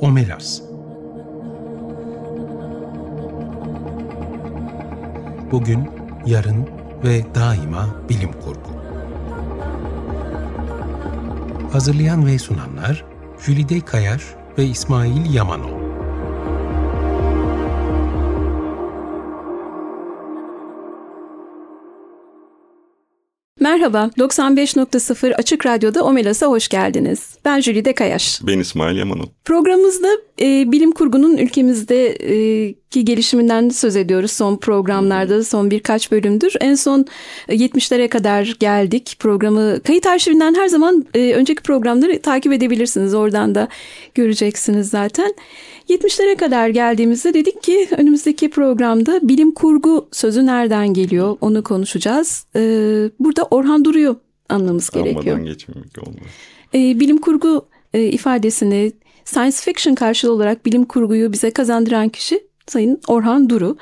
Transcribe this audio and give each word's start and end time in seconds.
Omelas 0.00 0.62
Bugün, 5.50 5.90
yarın 6.26 6.66
ve 7.04 7.34
daima 7.34 7.86
bilim 8.08 8.32
kurgu. 8.32 8.70
Hazırlayan 11.72 12.26
ve 12.26 12.38
sunanlar 12.38 13.04
Jülide 13.46 13.80
Kayar 13.80 14.22
ve 14.58 14.64
İsmail 14.64 15.34
Yamanov. 15.34 15.79
Merhaba, 23.80 24.10
95.0 24.18 25.34
Açık 25.34 25.66
Radyo'da 25.66 26.04
Omelas'a 26.04 26.46
hoş 26.46 26.68
geldiniz. 26.68 27.38
Ben 27.44 27.60
Jülide 27.60 27.94
Kayaş. 27.94 28.40
Ben 28.42 28.58
İsmail 28.58 28.96
Yamanov. 28.96 29.24
Programımızda 29.44 30.08
e, 30.40 30.72
bilim 30.72 30.92
kurgunun 30.92 31.36
ülkemizdeki 32.90 33.04
gelişiminden 33.04 33.68
söz 33.68 33.96
ediyoruz 33.96 34.32
son 34.32 34.56
programlarda, 34.56 35.44
son 35.44 35.70
birkaç 35.70 36.10
bölümdür. 36.10 36.54
En 36.60 36.74
son 36.74 37.06
70'lere 37.48 38.08
kadar 38.08 38.56
geldik. 38.60 39.16
Programı 39.18 39.80
kayıt 39.82 40.06
arşivinden 40.06 40.54
her 40.54 40.68
zaman 40.68 41.04
e, 41.14 41.34
önceki 41.34 41.62
programları 41.62 42.20
takip 42.22 42.52
edebilirsiniz. 42.52 43.14
Oradan 43.14 43.54
da 43.54 43.68
göreceksiniz 44.14 44.90
zaten. 44.90 45.34
70'lere 45.88 46.36
kadar 46.36 46.68
geldiğimizde 46.68 47.34
dedik 47.34 47.62
ki 47.62 47.88
önümüzdeki 47.98 48.50
programda 48.50 49.20
bilim 49.22 49.52
kurgu 49.54 50.08
sözü 50.12 50.46
nereden 50.46 50.94
geliyor 50.94 51.36
onu 51.40 51.62
konuşacağız. 51.62 52.46
Ee, 52.56 53.10
burada 53.20 53.44
Orhan 53.50 53.84
Duru'yu 53.84 54.20
Almadan 54.48 54.80
gerekiyor. 54.94 55.38
geçmemek 55.38 55.98
olmaz. 56.06 56.30
Ee, 56.74 57.00
bilim 57.00 57.18
kurgu 57.18 57.68
e, 57.94 58.02
ifadesini 58.02 58.92
science 59.24 59.56
fiction 59.56 59.94
karşılığı 59.94 60.32
olarak 60.32 60.66
bilim 60.66 60.84
kurguyu 60.84 61.32
bize 61.32 61.50
kazandıran 61.50 62.08
kişi 62.08 62.49
Sayın 62.70 63.00
Orhan 63.08 63.50
Duru. 63.50 63.76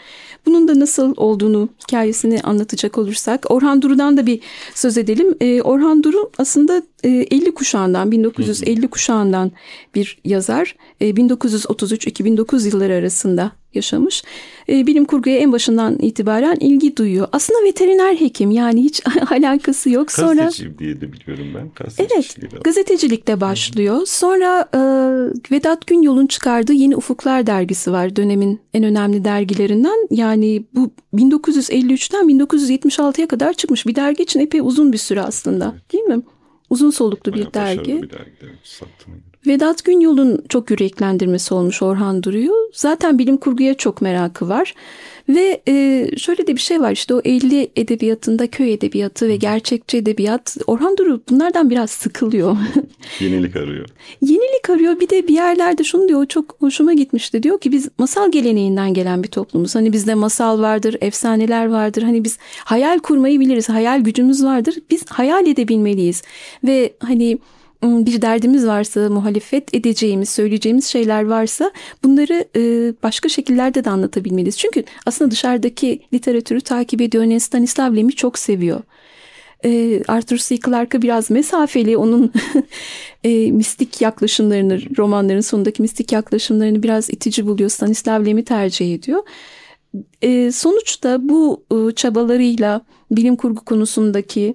Bunun 0.47 0.69
da 0.69 0.81
nasıl 0.81 1.15
olduğunu, 1.17 1.69
hikayesini 1.83 2.41
anlatacak 2.41 2.99
olursak 2.99 3.51
Orhan 3.51 3.83
Duru'dan 3.83 4.17
da 4.17 4.27
bir 4.27 4.41
söz 4.75 4.99
edelim. 4.99 5.35
Ee, 5.41 5.63
Orhan 5.63 6.03
Duru 6.03 6.31
aslında 6.39 6.83
e, 7.03 7.09
50 7.09 7.55
kuşağından, 7.55 8.11
1950 8.11 8.89
kuşağından 8.89 9.53
bir 9.95 10.19
yazar. 10.25 10.77
E, 11.01 11.11
1933-2009 11.11 12.67
yılları 12.67 12.95
arasında 12.95 13.53
yaşamış. 13.75 14.23
E, 14.69 14.87
bilim 14.87 15.05
kurguya 15.05 15.39
en 15.39 15.53
başından 15.53 15.99
itibaren 15.99 16.57
ilgi 16.61 16.97
duyuyor. 16.97 17.29
Aslında 17.33 17.65
veteriner 17.65 18.15
hekim 18.17 18.51
yani 18.51 18.83
hiç 18.83 19.03
alakası 19.31 19.91
yok. 19.91 20.13
Sonra 20.13 20.45
Gazeteci 20.45 20.79
diye 20.79 21.01
de 21.01 21.13
biliyorum 21.13 21.47
ben. 21.55 21.71
Gazeteci 21.77 22.39
Evet, 22.43 22.65
gazetecilikte 22.65 23.41
başlıyor. 23.41 24.01
Sonra 24.07 24.69
e, 24.75 24.81
Vedat 25.51 25.87
Günyol'un 25.87 26.27
çıkardığı 26.27 26.73
Yeni 26.73 26.97
Ufuklar 26.97 27.47
dergisi 27.47 27.93
var. 27.93 28.17
Dönemin 28.17 28.61
en 28.75 28.85
önemli 28.85 29.25
dergilerinden. 29.25 30.07
Yani 30.11 30.65
bu 30.75 30.91
1953'ten 31.15 32.25
1976'ya 32.29 33.29
kadar 33.29 33.53
çıkmış 33.53 33.87
bir 33.87 33.95
dergi 33.95 34.23
için 34.23 34.41
epey 34.41 34.61
uzun 34.61 34.93
bir 34.93 34.99
süre 34.99 35.23
aslında. 35.23 35.75
Değil 35.93 36.05
mi? 36.05 36.23
Uzun 36.71 36.91
soluklu 36.91 37.33
bir 37.33 37.37
Bayağı 37.37 37.55
başarılı 37.55 37.87
dergi. 37.87 38.03
Bir 38.03 38.11
dergi 38.11 38.39
göre. 38.41 38.53
Vedat 39.47 39.85
Günyol'un 39.85 40.45
çok 40.49 40.71
yüreklendirmesi 40.71 41.55
olmuş 41.55 41.83
Orhan 41.83 42.23
Duru'yu. 42.23 42.53
Zaten 42.73 43.19
bilim 43.19 43.37
kurguya 43.37 43.75
çok 43.75 44.03
merakı 44.03 44.49
var. 44.49 44.75
Ve 45.29 45.63
e, 45.69 46.07
şöyle 46.17 46.47
de 46.47 46.57
bir 46.57 46.61
şey 46.61 46.81
var 46.81 46.93
işte 46.93 47.15
o 47.15 47.21
50 47.25 47.71
edebiyatında 47.77 48.47
köy 48.47 48.73
edebiyatı 48.73 49.29
ve 49.29 49.37
gerçekçi 49.37 49.97
edebiyat. 49.97 50.57
Orhan 50.67 50.97
Duru 50.97 51.21
bunlardan 51.31 51.71
biraz 51.71 51.91
sıkılıyor. 51.91 52.57
Yenilik 53.21 53.57
arıyor. 53.57 53.89
Yenilik 54.21 54.71
arıyor 54.71 55.01
bir 55.01 55.09
de 55.09 55.29
bir 55.29 55.35
yerlerde 55.35 55.85
şunu 55.85 56.09
diyor 56.09 56.27
çok 56.27 56.57
hoşuma 56.61 56.95
gitmişti. 56.95 57.43
Diyor 57.43 57.61
ki 57.61 57.73
biz 57.73 57.89
masal 57.99 58.31
geleneğinden 58.31 58.95
gelen 58.95 59.23
bir 59.23 59.29
toplumuz. 59.29 59.75
Hani 59.75 59.93
bizde 59.93 60.15
masal 60.15 60.61
vardır, 60.61 60.97
efsaneler 61.01 61.67
vardır. 61.67 62.03
Hani 62.03 62.25
biz 62.25 62.39
hayal 62.65 62.99
kurmayı 62.99 63.41
biliriz, 63.41 63.69
hayal 63.69 64.01
gücümüz 64.01 64.45
vardır. 64.45 64.75
Biz 64.91 65.07
hayal 65.09 65.47
edebilmeliyiz. 65.47 66.23
Ve 66.65 66.93
hani 66.99 67.39
bir 67.83 68.23
derdimiz 68.23 68.67
varsa, 68.67 69.09
muhalefet 69.11 69.75
edeceğimiz, 69.75 70.29
söyleyeceğimiz 70.29 70.87
şeyler 70.87 71.27
varsa 71.27 71.73
bunları 72.05 72.45
e, 72.57 72.93
başka 73.03 73.29
şekillerde 73.29 73.85
de 73.85 73.91
anlatabilmeliyiz. 73.91 74.59
Çünkü 74.59 74.85
aslında 75.07 75.31
dışarıdaki 75.31 76.01
literatürü 76.15 76.61
takip 76.61 77.01
ediyor. 77.01 77.39
Stanislav 77.39 77.97
Lem'i 77.97 78.13
çok 78.13 78.39
seviyor. 78.39 78.81
Arthur 80.09 80.37
C. 80.37 80.57
Clarke'a 80.57 81.03
biraz 81.03 81.31
mesafeli 81.31 81.97
onun 81.97 82.33
mistik 83.53 84.01
yaklaşımlarını 84.01 84.81
romanların 84.99 85.41
sonundaki 85.41 85.83
mistik 85.83 86.13
yaklaşımlarını 86.13 86.83
biraz 86.83 87.11
itici 87.11 87.47
buluyor. 87.47 87.71
Stanislav 87.71 88.27
Lem'i 88.27 88.45
tercih 88.45 88.95
ediyor. 88.95 89.23
Sonuçta 90.53 91.29
bu 91.29 91.65
e, 91.71 91.95
çabalarıyla 91.95 92.81
bilim 93.11 93.37
kurgu 93.37 93.65
konusundaki 93.65 94.55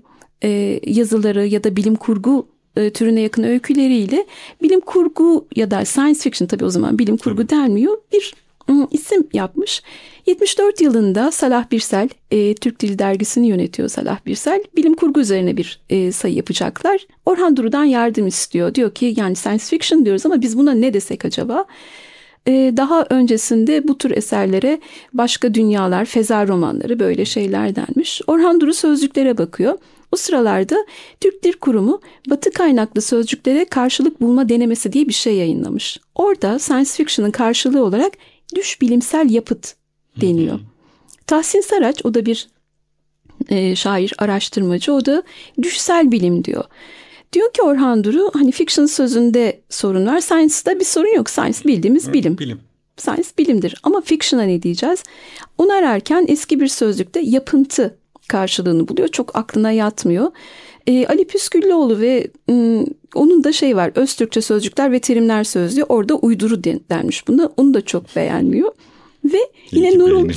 yazıları 0.85 1.45
ya 1.45 1.63
da 1.63 1.75
bilim 1.75 1.95
kurgu 1.95 2.47
e, 2.75 2.89
türüne 2.89 3.21
yakın 3.21 3.43
öyküleriyle 3.43 4.25
bilim 4.61 4.79
kurgu 4.79 5.47
ya 5.55 5.71
da 5.71 5.85
science 5.85 6.19
fiction 6.19 6.47
tabii 6.47 6.65
o 6.65 6.69
zaman 6.69 6.99
bilim 6.99 7.17
kurgu 7.17 7.49
denmiyor 7.49 7.97
bir 8.13 8.33
ım, 8.69 8.87
isim 8.91 9.27
yapmış. 9.33 9.81
74 10.25 10.81
yılında 10.81 11.31
Salah 11.31 11.71
Birsel, 11.71 12.09
e, 12.31 12.55
Türk 12.55 12.79
Dili 12.79 12.99
Dergisi'ni 12.99 13.47
yönetiyor 13.47 13.89
Salah 13.89 14.25
Birsel. 14.25 14.63
Bilim 14.75 14.93
kurgu 14.93 15.19
üzerine 15.19 15.57
bir 15.57 15.79
e, 15.89 16.11
sayı 16.11 16.35
yapacaklar. 16.35 17.07
Orhan 17.25 17.57
Duru'dan 17.57 17.83
yardım 17.83 18.27
istiyor. 18.27 18.75
Diyor 18.75 18.91
ki 18.91 19.13
yani 19.17 19.35
science 19.35 19.63
fiction 19.63 20.05
diyoruz 20.05 20.25
ama 20.25 20.41
biz 20.41 20.57
buna 20.57 20.71
ne 20.71 20.93
desek 20.93 21.25
acaba? 21.25 21.65
E, 22.47 22.73
daha 22.77 23.05
öncesinde 23.09 23.87
bu 23.87 23.97
tür 23.97 24.11
eserlere 24.11 24.79
başka 25.13 25.53
dünyalar, 25.53 26.05
feza 26.05 26.47
romanları 26.47 26.99
böyle 26.99 27.25
şeyler 27.25 27.75
denmiş. 27.75 28.21
Orhan 28.27 28.61
Duru 28.61 28.73
sözcüklere 28.73 29.37
bakıyor. 29.37 29.77
O 30.13 30.15
sıralarda 30.15 30.85
Türk 31.21 31.43
Dil 31.43 31.53
Kurumu 31.53 32.01
batı 32.29 32.51
kaynaklı 32.51 33.01
sözcüklere 33.01 33.65
karşılık 33.65 34.21
bulma 34.21 34.49
denemesi 34.49 34.93
diye 34.93 35.07
bir 35.07 35.13
şey 35.13 35.35
yayınlamış. 35.35 35.99
Orada 36.15 36.59
science 36.59 36.89
fiction'ın 36.89 37.31
karşılığı 37.31 37.83
olarak 37.83 38.13
düş 38.55 38.81
bilimsel 38.81 39.29
yapıt 39.29 39.75
deniyor. 40.21 40.59
Tahsin 41.27 41.61
Saraç 41.61 42.05
o 42.05 42.13
da 42.13 42.25
bir 42.25 42.47
e, 43.49 43.75
şair, 43.75 44.13
araştırmacı 44.17 44.93
o 44.93 45.05
da 45.05 45.23
düşsel 45.61 46.11
bilim 46.11 46.43
diyor. 46.43 46.63
Diyor 47.33 47.53
ki 47.53 47.61
Orhan 47.61 48.03
Duru 48.03 48.31
hani 48.33 48.51
fiction 48.51 48.85
sözünde 48.85 49.61
sorun 49.69 50.05
var. 50.05 50.19
Science'da 50.19 50.79
bir 50.79 50.85
sorun 50.85 51.15
yok. 51.15 51.29
Science 51.29 51.59
bildiğimiz 51.65 52.13
bilim. 52.13 52.37
Bilim. 52.37 52.59
Science 52.97 53.29
bilimdir 53.37 53.75
ama 53.83 54.01
fiction'a 54.01 54.43
ne 54.43 54.61
diyeceğiz? 54.61 55.03
Onu 55.57 55.73
ararken 55.73 56.25
eski 56.27 56.59
bir 56.59 56.67
sözlükte 56.67 57.19
yapıntı 57.19 58.02
karşılığını 58.27 58.87
buluyor. 58.87 59.07
Çok 59.07 59.35
aklına 59.35 59.71
yatmıyor. 59.71 60.31
Ee, 60.87 61.05
Ali 61.05 61.27
Püsküllüoğlu 61.27 61.99
ve 61.99 62.27
ım, 62.49 62.85
onun 63.15 63.43
da 63.43 63.51
şey 63.51 63.75
var 63.75 63.91
Öztürkçe 63.95 64.41
Sözcükler 64.41 64.91
ve 64.91 64.99
Terimler 64.99 65.43
Sözlüğü 65.43 65.83
orada 65.83 66.15
uyduru 66.15 66.63
den- 66.63 66.81
denmiş 66.89 67.27
buna. 67.27 67.49
Onu 67.57 67.73
da 67.73 67.81
çok 67.81 68.15
beğenmiyor. 68.15 68.71
Ve 69.25 69.37
yine 69.71 69.99
Nurul. 69.99 70.29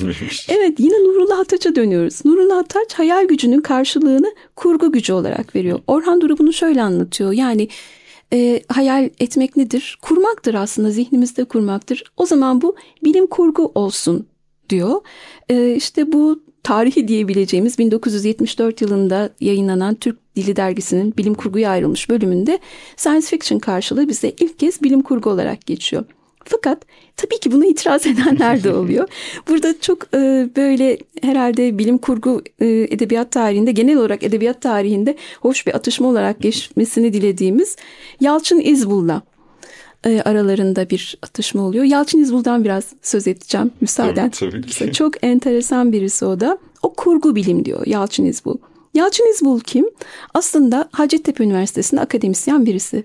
Evet 0.48 0.80
yine 0.80 0.94
Nurullah 1.04 1.38
Ataç'a 1.38 1.76
dönüyoruz. 1.76 2.24
Nurullah 2.24 2.58
Ataç 2.58 2.94
hayal 2.94 3.28
gücünün 3.28 3.60
karşılığını 3.60 4.34
kurgu 4.56 4.92
gücü 4.92 5.12
olarak 5.12 5.54
veriyor. 5.56 5.80
Orhan 5.86 6.20
Duru 6.20 6.38
bunu 6.38 6.52
şöyle 6.52 6.82
anlatıyor. 6.82 7.32
Yani 7.32 7.68
e, 8.32 8.62
hayal 8.68 9.10
etmek 9.20 9.56
nedir? 9.56 9.98
Kurmaktır 10.02 10.54
aslında 10.54 10.90
zihnimizde 10.90 11.44
kurmaktır. 11.44 12.04
O 12.16 12.26
zaman 12.26 12.62
bu 12.62 12.76
bilim 13.04 13.26
kurgu 13.26 13.72
olsun 13.74 14.26
diyor. 14.68 15.00
E, 15.48 15.74
işte 15.74 16.12
bu 16.12 16.42
tarihi 16.66 17.08
diyebileceğimiz 17.08 17.78
1974 17.78 18.80
yılında 18.80 19.30
yayınlanan 19.40 19.94
Türk 19.94 20.36
Dili 20.36 20.56
Dergisi'nin 20.56 21.16
bilim 21.16 21.34
kurguya 21.34 21.70
ayrılmış 21.70 22.10
bölümünde 22.10 22.58
science 22.96 23.26
fiction 23.26 23.58
karşılığı 23.58 24.08
bize 24.08 24.32
ilk 24.40 24.58
kez 24.58 24.82
bilim 24.82 25.02
kurgu 25.02 25.30
olarak 25.30 25.66
geçiyor. 25.66 26.04
Fakat 26.44 26.82
tabii 27.16 27.40
ki 27.40 27.52
buna 27.52 27.66
itiraz 27.66 28.06
edenler 28.06 28.64
de 28.64 28.72
oluyor. 28.72 29.08
Burada 29.48 29.80
çok 29.80 30.14
e, 30.14 30.48
böyle 30.56 30.98
herhalde 31.22 31.78
bilim 31.78 31.98
kurgu 31.98 32.42
e, 32.60 32.66
edebiyat 32.66 33.32
tarihinde 33.32 33.72
genel 33.72 33.96
olarak 33.96 34.22
edebiyat 34.22 34.62
tarihinde 34.62 35.16
hoş 35.40 35.66
bir 35.66 35.74
atışma 35.74 36.08
olarak 36.08 36.40
geçmesini 36.42 37.12
dilediğimiz 37.12 37.76
Yalçın 38.20 38.60
İzbul'la 38.60 39.22
e, 40.04 40.20
aralarında 40.20 40.90
bir 40.90 41.18
atışma 41.22 41.62
oluyor. 41.62 41.84
Yalçın 41.84 42.18
İzbul'dan 42.18 42.64
biraz 42.64 42.84
söz 43.02 43.28
edeceğim 43.28 43.70
müsaaden. 43.80 44.30
Tabii, 44.30 44.50
tabii 44.50 44.66
ki. 44.66 44.92
Çok 44.92 45.24
enteresan 45.24 45.92
birisi 45.92 46.24
o 46.24 46.40
da. 46.40 46.58
O 46.82 46.94
kurgu 46.94 47.36
bilim 47.36 47.64
diyor 47.64 47.86
Yalçın 47.86 48.24
İzbul. 48.24 48.56
Yalçın 48.94 49.30
İzbul 49.34 49.60
kim? 49.60 49.86
Aslında 50.34 50.88
Hacettepe 50.92 51.44
Üniversitesi'nde 51.44 52.00
akademisyen 52.00 52.66
birisi. 52.66 53.04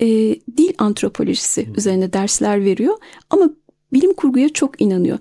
E, 0.00 0.06
dil 0.56 0.72
antropolojisi 0.78 1.68
üzerine 1.76 2.12
dersler 2.12 2.64
veriyor 2.64 2.94
ama 3.30 3.50
bilim 3.92 4.14
kurguya 4.14 4.48
çok 4.48 4.80
inanıyor. 4.80 5.18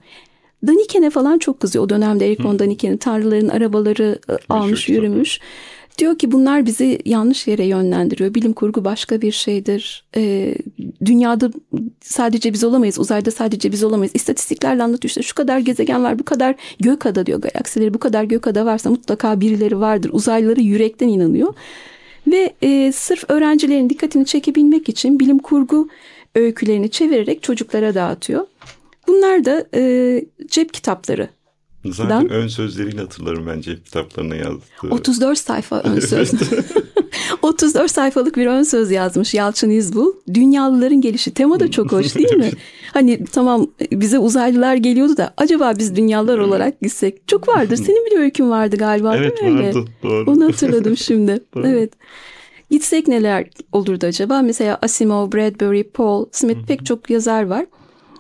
Daniken'e 0.68 1.10
falan 1.10 1.38
çok 1.38 1.60
kızıyor. 1.60 1.86
O 1.86 1.90
dönemde 1.90 2.28
Erikon 2.28 2.60
Daniken'in 2.60 2.98
Tanrıların 2.98 3.50
Arabaları 3.50 4.20
e, 4.30 4.34
almış 4.50 4.86
kitap. 4.86 4.96
yürümüş. 4.96 5.40
Diyor 5.98 6.18
ki 6.18 6.32
bunlar 6.32 6.66
bizi 6.66 7.00
yanlış 7.06 7.48
yere 7.48 7.66
yönlendiriyor. 7.66 8.34
Bilim 8.34 8.54
kurgu 8.54 8.86
başka 8.86 9.22
bir 9.22 9.32
şeydir. 9.32 10.06
Ee, 10.16 10.56
dünyada 11.06 11.52
sadece 12.02 12.54
biz 12.54 12.64
olamayız. 12.64 13.00
Uzayda 13.00 13.32
sadece 13.32 13.72
biz 13.72 13.84
olamayız. 13.84 14.12
İstatistiklerle 14.16 14.84
anlatıyor 14.84 15.10
işte 15.10 15.22
şu 15.22 15.36
kadar 15.36 15.60
gezegen 15.60 16.04
var. 16.04 16.20
Bu 16.20 16.24
kadar 16.24 16.56
gök 16.80 17.06
ada 17.06 17.26
diyor 17.26 17.42
galaksileri. 17.42 17.94
Bu 17.94 18.00
kadar 18.00 18.24
gök 18.24 18.48
ada 18.48 18.66
varsa 18.66 18.90
mutlaka 18.90 19.42
birileri 19.42 19.80
vardır. 19.80 20.10
Uzaylıları 20.14 20.62
yürekten 20.62 21.08
inanıyor. 21.08 21.54
Ve 22.28 22.54
e, 22.62 22.92
sırf 22.92 23.24
öğrencilerin 23.30 23.90
dikkatini 23.90 24.26
çekebilmek 24.26 24.90
için 24.90 25.20
bilim 25.20 25.40
kurgu 25.40 25.88
öykülerini 26.36 26.90
çevirerek 26.90 27.44
çocuklara 27.44 27.96
dağıtıyor. 27.96 28.48
Bunlar 29.08 29.46
da 29.46 29.66
e, 29.76 30.26
cep 30.48 30.74
kitapları 30.74 31.30
Zaten 31.92 32.10
Dan, 32.10 32.30
ön 32.30 32.48
sözleriyle 32.48 33.02
hatırlarım 33.02 33.48
bence 33.48 33.84
kitaplarına 33.84 34.36
yazdığı. 34.36 34.90
34 34.92 35.38
sayfa 35.38 35.80
ön 35.80 36.00
söz. 36.00 36.32
34 37.42 37.92
sayfalık 37.92 38.38
bir 38.38 38.46
ön 38.46 38.64
söz 38.64 38.92
yazmış 38.92 39.34
Yalçın 39.34 39.70
İzbul. 39.70 40.14
Dünyalıların 40.34 41.02
gelişi. 41.02 41.34
Tema 41.34 41.60
da 41.60 41.72
çok 41.72 41.92
hoş 41.92 42.16
değil 42.16 42.36
mi? 42.36 42.52
hani 42.94 43.26
tamam 43.26 43.68
bize 43.92 44.20
uzaylılar 44.20 44.76
geliyordu 44.76 45.18
da 45.18 45.34
acaba 45.38 45.74
biz 45.80 45.96
dünyalılar 45.96 46.38
olarak 46.38 46.82
gitsek. 46.82 47.28
Çok 47.28 47.48
vardır. 47.48 47.76
Senin 47.76 48.06
bir 48.06 48.20
öykün 48.20 48.50
vardı 48.50 48.76
galiba 48.78 49.18
evet, 49.18 49.42
değil 49.42 49.52
mi? 49.52 49.62
Evet 49.64 49.76
vardı. 49.76 49.90
Doğru. 50.04 50.32
Onu 50.32 50.46
hatırladım 50.46 50.98
şimdi. 50.98 51.40
evet. 51.64 51.94
Gitsek 52.70 53.08
neler 53.08 53.50
olurdu 53.72 54.06
acaba? 54.06 54.42
Mesela 54.42 54.80
Asimov, 54.82 55.32
Bradbury, 55.32 55.84
Paul, 55.84 56.26
Smith 56.32 56.68
pek 56.68 56.86
çok 56.86 57.10
yazar 57.10 57.44
var. 57.44 57.66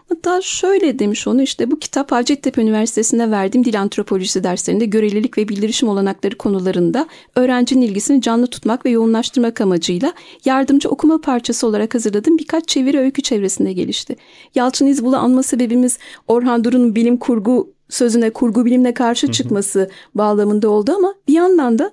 Hatta 0.09 0.42
şöyle 0.42 1.00
demiş 1.00 1.27
onu 1.27 1.42
işte 1.42 1.71
bu 1.71 1.80
kitap 1.80 2.12
Hacettepe 2.12 2.62
Üniversitesi'nde 2.62 3.31
verdiğim 3.31 3.65
dil 3.65 3.81
antropolojisi 3.81 4.44
derslerinde 4.44 4.86
görelilik 4.86 5.38
ve 5.38 5.48
bildirişim 5.48 5.89
olanakları 5.89 6.38
konularında 6.38 7.07
öğrencinin 7.36 7.81
ilgisini 7.81 8.21
canlı 8.21 8.48
tutmak 8.48 8.86
ve 8.86 8.89
yoğunlaştırmak 8.89 9.62
amacıyla 9.62 10.13
yardımcı 10.45 10.89
okuma 10.89 11.21
parçası 11.21 11.68
olarak 11.68 11.95
hazırladığım 11.95 12.38
birkaç 12.38 12.68
çeviri 12.68 13.00
öykü 13.00 13.21
çevresinde 13.21 13.74
gelişti. 13.74 14.15
Yalçın 14.56 14.88
İzbul'u 14.88 15.18
anma 15.18 15.44
sebebimiz 15.44 15.98
Orhan 16.27 16.63
Durun'un 16.63 16.95
bilim 16.95 17.18
kurgu 17.18 17.74
sözüne 17.89 18.30
kurgu 18.30 18.65
bilimle 18.65 18.94
karşı 18.94 19.31
çıkması 19.31 19.89
bağlamında 20.15 20.69
oldu 20.69 20.94
ama 20.98 21.13
bir 21.27 21.33
yandan 21.33 21.80
da 21.80 21.92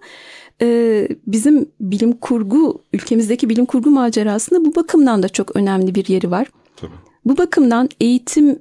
e, 0.62 1.08
bizim 1.26 1.66
bilim 1.80 2.12
kurgu 2.12 2.82
ülkemizdeki 2.92 3.48
bilim 3.48 3.66
kurgu 3.66 3.90
macerasında 3.90 4.64
bu 4.64 4.74
bakımdan 4.74 5.22
da 5.22 5.28
çok 5.28 5.56
önemli 5.56 5.94
bir 5.94 6.08
yeri 6.08 6.30
var. 6.30 6.46
Tabii. 6.76 7.13
Bu 7.24 7.36
bakımdan 7.36 7.88
eğitim 8.00 8.58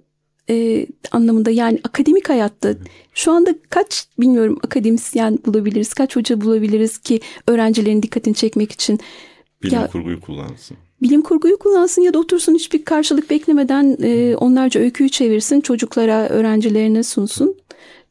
e, 0.50 0.88
anlamında 1.12 1.52
yani 1.52 1.80
akademik 1.84 2.30
hayatta 2.30 2.70
evet. 2.70 2.78
şu 3.14 3.32
anda 3.32 3.56
kaç 3.70 4.08
bilmiyorum 4.20 4.60
akademisyen 4.64 5.40
bulabiliriz, 5.46 5.94
kaç 5.94 6.16
hoca 6.16 6.42
bulabiliriz 6.42 6.98
ki 6.98 7.20
öğrencilerin 7.48 8.04
dikkatini 8.04 8.36
çekmek 8.36 8.72
için. 8.72 9.00
Bilim 9.64 9.80
ya, 9.80 9.88
kurguyu 9.88 10.22
kullansın. 10.22 10.78
Bilim 11.02 11.22
kurguyu 11.22 11.58
kullansın 11.58 12.02
ya 12.02 12.14
da 12.14 12.20
otursun 12.20 12.56
hiçbir 12.56 12.86
karşılık 12.86 13.30
beklemeden 13.30 13.98
e, 14.02 14.36
onlarca 14.36 14.82
öyküyü 14.82 15.10
çevirsin, 15.10 15.62
çocuklara, 15.62 16.30
öğrencilerine 16.30 17.04
sunsun. 17.04 17.58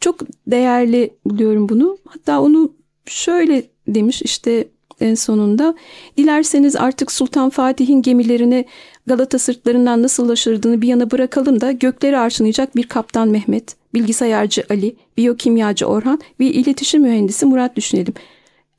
Çok 0.01 0.21
değerli 0.47 1.11
buluyorum 1.25 1.69
bunu. 1.69 1.99
Hatta 2.09 2.41
onu 2.41 2.73
şöyle 3.07 3.63
demiş 3.89 4.23
işte 4.23 4.69
en 5.01 5.15
sonunda. 5.15 5.75
Dilerseniz 6.17 6.77
artık 6.77 7.13
Sultan 7.13 7.51
Fatih'in 7.51 8.03
gemilerini 8.03 8.65
Galata 9.07 9.39
sırtlarından 9.39 10.03
nasıl 10.03 10.27
ulaşırdığını 10.27 10.83
bir 10.83 10.89
yana 10.89 11.11
bırakalım 11.11 11.61
da 11.61 11.73
gökleri 11.73 12.19
arşınlayacak 12.19 12.77
bir 12.77 12.83
kaptan 12.83 13.29
Mehmet, 13.29 13.77
bilgisayarcı 13.95 14.65
Ali, 14.71 14.97
biyokimyacı 15.17 15.87
Orhan 15.87 16.21
ve 16.41 16.47
iletişim 16.47 17.03
mühendisi 17.03 17.47
Murat 17.47 17.77
düşünelim. 17.77 18.15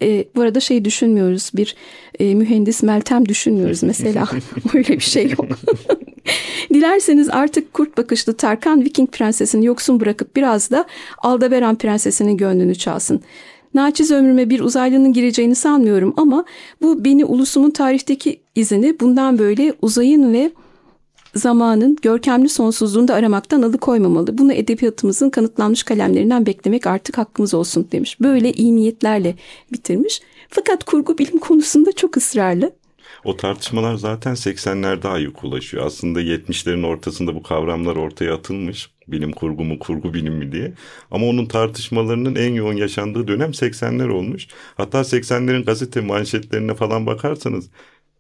E, 0.02 0.26
bu 0.36 0.42
arada 0.42 0.60
şey 0.60 0.86
düşünmüyoruz 0.86 1.52
bir 1.56 1.76
e, 2.20 2.36
mühendis 2.36 2.84
Meltem 2.84 3.26
düşünmüyoruz 3.26 3.84
mesela. 3.84 4.28
Öyle 4.74 4.90
bir 4.90 5.00
şey 5.00 5.30
yok. 5.30 5.46
Dilerseniz 6.74 7.30
artık 7.30 7.74
kurt 7.74 7.98
bakışlı 7.98 8.38
Tarkan 8.38 8.86
Viking 8.86 9.12
prensesini 9.12 9.66
yoksun 9.66 10.00
bırakıp 10.00 10.36
biraz 10.36 10.72
da 10.72 10.86
Aldebaran 11.18 11.78
prensesinin 11.78 12.38
gönlünü 12.38 12.76
çalsın. 12.76 13.22
Naçiz 13.74 14.12
ömrüme 14.12 14.50
bir 14.50 14.60
uzaylının 14.60 15.14
gireceğini 15.14 15.56
sanmıyorum 15.56 16.14
ama 16.18 16.46
bu 16.82 17.06
beni 17.06 17.26
ulusumun 17.26 17.72
tarihteki 17.72 18.42
izini 18.56 19.00
bundan 19.00 19.40
böyle 19.40 19.74
uzayın 19.82 20.34
ve 20.34 20.52
zamanın 21.36 21.98
görkemli 22.02 22.50
sonsuzluğunda 22.50 23.14
aramaktan 23.14 23.62
alıkoymamalı. 23.62 24.38
Bunu 24.38 24.54
edebiyatımızın 24.54 25.30
kanıtlanmış 25.30 25.84
kalemlerinden 25.84 26.46
beklemek 26.46 26.88
artık 26.88 27.18
hakkımız 27.18 27.54
olsun 27.54 27.88
demiş. 27.92 28.22
Böyle 28.22 28.54
iyi 28.54 28.76
niyetlerle 28.76 29.36
bitirmiş. 29.72 30.22
Fakat 30.50 30.84
kurgu 30.84 31.18
bilim 31.18 31.38
konusunda 31.38 31.92
çok 31.92 32.18
ısrarlı. 32.18 32.72
O 33.24 33.38
tartışmalar 33.38 33.96
zaten 33.96 34.36
80'lerde 34.36 35.08
ayyuk 35.08 35.44
ulaşıyor. 35.44 35.86
Aslında 35.86 36.22
70'lerin 36.22 36.86
ortasında 36.86 37.36
bu 37.36 37.44
kavramlar 37.44 37.96
ortaya 37.96 38.36
atılmış. 38.36 38.90
Bilim 39.08 39.32
kurgu 39.32 39.64
mu, 39.64 39.80
kurgu 39.80 40.14
bilim 40.14 40.34
mi 40.34 40.52
diye. 40.52 40.74
Ama 41.12 41.26
onun 41.26 41.46
tartışmalarının 41.46 42.36
en 42.36 42.54
yoğun 42.54 42.74
yaşandığı 42.74 43.28
dönem 43.28 43.54
80'ler 43.54 44.10
olmuş. 44.10 44.48
Hatta 44.76 45.04
80'lerin 45.04 45.66
gazete 45.66 46.02
manşetlerine 46.02 46.76
falan 46.76 47.06
bakarsanız 47.06 47.70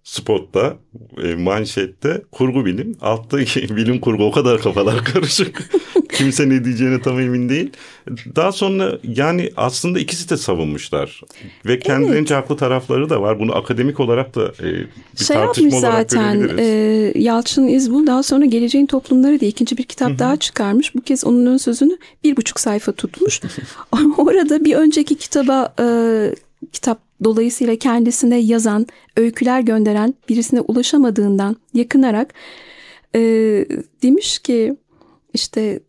spotta, 0.04 0.78
e, 1.24 1.36
manşette 1.36 2.22
kurgu 2.32 2.66
bilim, 2.66 2.98
alttaki 3.02 3.76
bilim 3.76 4.00
kurgu 4.00 4.26
o 4.26 4.32
kadar 4.32 4.62
kafalar 4.62 5.06
karışık. 5.14 5.70
Kimse 6.14 6.50
ne 6.50 6.66
diyeceğine 6.66 7.02
tam 7.02 7.20
emin 7.20 7.50
değil. 7.50 7.70
Daha 8.36 8.52
sonra 8.52 8.98
yani 9.04 9.50
aslında 9.58 10.00
ikisi 10.00 10.30
de 10.30 10.38
savunmuşlar. 10.38 11.22
Ve 11.66 11.80
kendilerince 11.80 12.34
evet. 12.34 12.44
haklı 12.44 12.58
tarafları 12.58 13.10
da 13.10 13.22
var. 13.22 13.40
Bunu 13.40 13.56
akademik 13.56 14.00
olarak 14.00 14.36
da 14.36 14.54
e, 14.60 14.64
bir 15.20 15.26
şey 15.26 15.38
tartışma 15.38 15.78
olarak 15.78 16.12
zaten. 16.12 16.50
E, 16.58 16.66
Yalçın 17.16 17.68
İzbul 17.68 18.08
daha 18.08 18.24
sonra 18.24 18.46
Geleceğin 18.46 18.86
Toplumları 18.86 19.40
diye 19.40 19.52
ikinci 19.52 19.78
bir 19.78 19.84
kitap 19.84 20.20
daha 20.20 20.38
çıkarmış. 20.38 20.96
Bu 20.96 21.02
kez 21.02 21.26
onun 21.26 21.46
ön 21.46 21.58
sözünü 21.58 21.98
bir 22.24 22.38
buçuk 22.38 22.60
sayfa 22.60 22.92
tutmuş. 22.92 23.42
Orada 24.18 24.66
bir 24.66 24.76
önceki 24.76 25.16
kitaba 25.16 25.74
e, 25.80 25.86
kitap 26.71 27.01
dolayısıyla 27.24 27.75
kendisine 27.75 28.38
yazan, 28.38 28.88
öyküler 29.18 29.62
gönderen 29.62 30.13
birisine 30.30 30.62
ulaşamadığından 30.62 31.56
yakınarak 31.74 32.33
e, 33.15 33.19
demiş 34.04 34.39
ki 34.39 34.75
işte 35.33 35.80